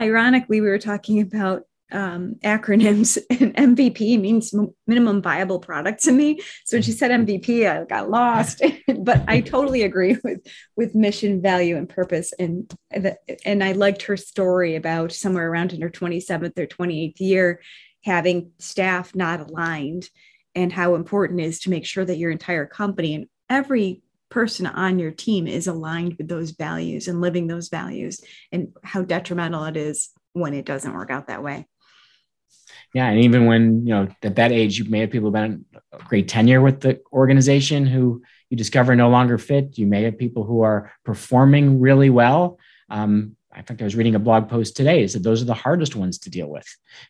[0.00, 4.54] Ironically, we were talking about um, acronyms, and MVP means
[4.86, 6.38] minimum viable product to me.
[6.66, 8.62] So when she said MVP, I got lost.
[9.00, 10.38] but I totally agree with
[10.76, 12.32] with mission, value, and purpose.
[12.38, 12.72] And
[13.44, 17.60] and I liked her story about somewhere around in her 27th or 28th year
[18.04, 20.08] having staff not aligned,
[20.54, 24.66] and how important it is to make sure that your entire company and every person
[24.66, 28.20] on your team is aligned with those values and living those values
[28.52, 31.66] and how detrimental it is when it doesn't work out that way.
[32.94, 35.64] Yeah and even when you know at that age you may have people been
[36.08, 39.78] great tenure with the organization who you discover no longer fit.
[39.78, 42.58] You may have people who are performing really well.
[42.88, 45.96] Um, in fact i was reading a blog post today that those are the hardest
[45.96, 46.66] ones to deal with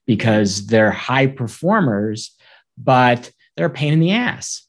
[0.06, 2.34] because they're high performers
[2.78, 4.66] but they're a pain in the ass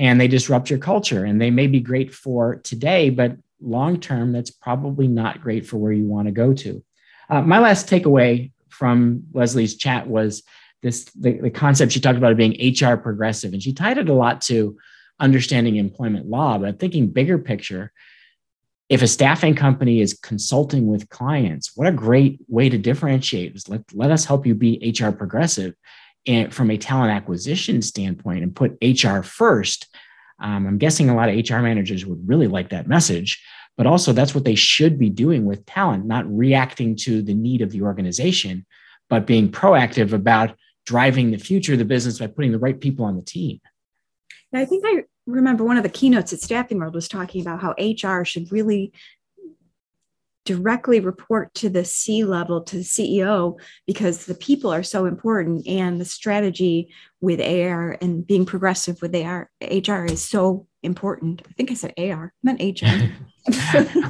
[0.00, 4.32] and they disrupt your culture and they may be great for today but long term
[4.32, 6.82] that's probably not great for where you want to go to
[7.30, 10.42] uh, my last takeaway from Leslie's chat was
[10.82, 14.14] this the, the concept she talked about being HR progressive, and she tied it a
[14.14, 14.76] lot to
[15.20, 16.58] understanding employment law.
[16.58, 17.92] But thinking bigger picture,
[18.88, 23.68] if a staffing company is consulting with clients, what a great way to differentiate is
[23.68, 25.74] let, let us help you be HR progressive
[26.26, 29.88] and from a talent acquisition standpoint and put HR first.
[30.38, 33.42] Um, I'm guessing a lot of HR managers would really like that message
[33.80, 37.62] but also that's what they should be doing with talent, not reacting to the need
[37.62, 38.66] of the organization,
[39.08, 40.54] but being proactive about
[40.84, 43.58] driving the future of the business by putting the right people on the team.
[44.52, 47.74] I think I remember one of the keynotes at Staffing World was talking about how
[47.78, 48.92] HR should really
[50.50, 55.64] directly report to the C level, to the CEO, because the people are so important
[55.64, 61.42] and the strategy with AR and being progressive with AR, HR is so important.
[61.48, 63.12] I think I said AR, I meant HR.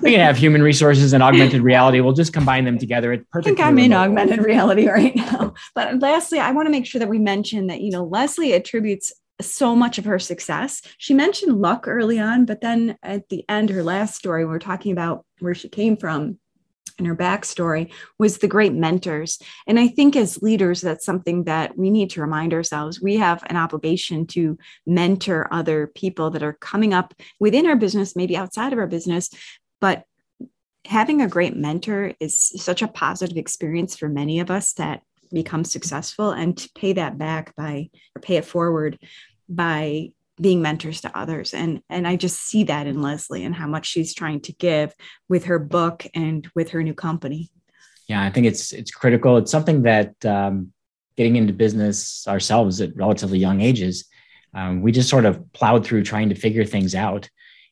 [0.03, 2.01] we can have human resources and augmented reality.
[2.01, 3.13] We'll just combine them together.
[3.13, 3.49] It's perfect.
[3.49, 5.53] I think I'm in augmented reality right now.
[5.75, 9.13] But lastly, I want to make sure that we mention that, you know, Leslie attributes
[9.41, 10.83] so much of her success.
[10.99, 14.59] She mentioned luck early on, but then at the end, her last story, we we're
[14.59, 16.39] talking about where she came from
[16.99, 19.39] and her backstory was the great mentors.
[19.67, 23.01] And I think as leaders, that's something that we need to remind ourselves.
[23.01, 28.15] We have an obligation to mentor other people that are coming up within our business,
[28.15, 29.31] maybe outside of our business,
[29.81, 30.05] but
[30.85, 35.65] having a great mentor is such a positive experience for many of us that become
[35.65, 38.99] successful and to pay that back by or pay it forward
[39.51, 41.53] by being mentors to others.
[41.53, 44.95] And and i just see that in leslie and how much she's trying to give
[45.29, 47.51] with her book and with her new company.
[48.09, 49.37] Yeah i think it's it's critical.
[49.37, 50.73] It's something that um,
[51.17, 54.07] getting into business ourselves at relatively young ages
[54.55, 57.29] um, we just sort of plowed through trying to figure things out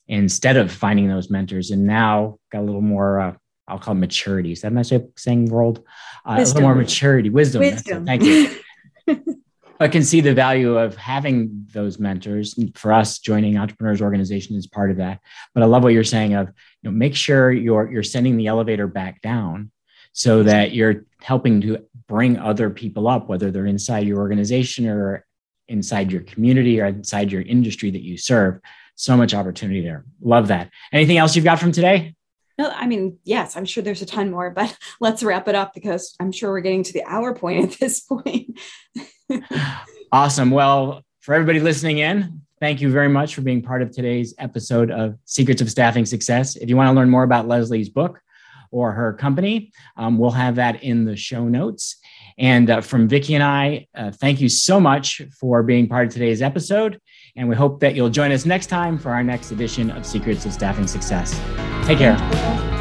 [0.06, 1.70] instead of finding those mentors.
[1.70, 3.34] And now got a little more uh,
[3.66, 4.52] i'll call it maturity.
[4.52, 5.84] Is that nice saying world?
[6.24, 8.06] Uh, a little more maturity wisdom, wisdom.
[8.06, 8.54] thank you
[9.80, 12.58] I can see the value of having those mentors.
[12.74, 15.20] For us, joining Entrepreneurs Organization is part of that.
[15.54, 16.48] But I love what you're saying of
[16.82, 19.70] you know, make sure you're you're sending the elevator back down
[20.12, 25.24] so that you're helping to bring other people up, whether they're inside your organization or
[25.68, 28.60] inside your community or inside your industry that you serve.
[28.96, 30.04] So much opportunity there.
[30.20, 30.70] Love that.
[30.92, 32.16] Anything else you've got from today?
[32.58, 35.72] No, I mean, yes, I'm sure there's a ton more, but let's wrap it up
[35.74, 38.58] because I'm sure we're getting to the hour point at this point.
[40.12, 40.50] awesome.
[40.50, 44.90] Well, for everybody listening in, thank you very much for being part of today's episode
[44.90, 46.56] of Secrets of Staffing Success.
[46.56, 48.20] If you want to learn more about Leslie's book
[48.72, 51.96] or her company, um, we'll have that in the show notes.
[52.38, 56.12] And uh, from Vicki and I, uh, thank you so much for being part of
[56.12, 57.00] today's episode.
[57.36, 60.44] And we hope that you'll join us next time for our next edition of Secrets
[60.44, 61.38] of Staffing Success.
[61.88, 62.77] Take care.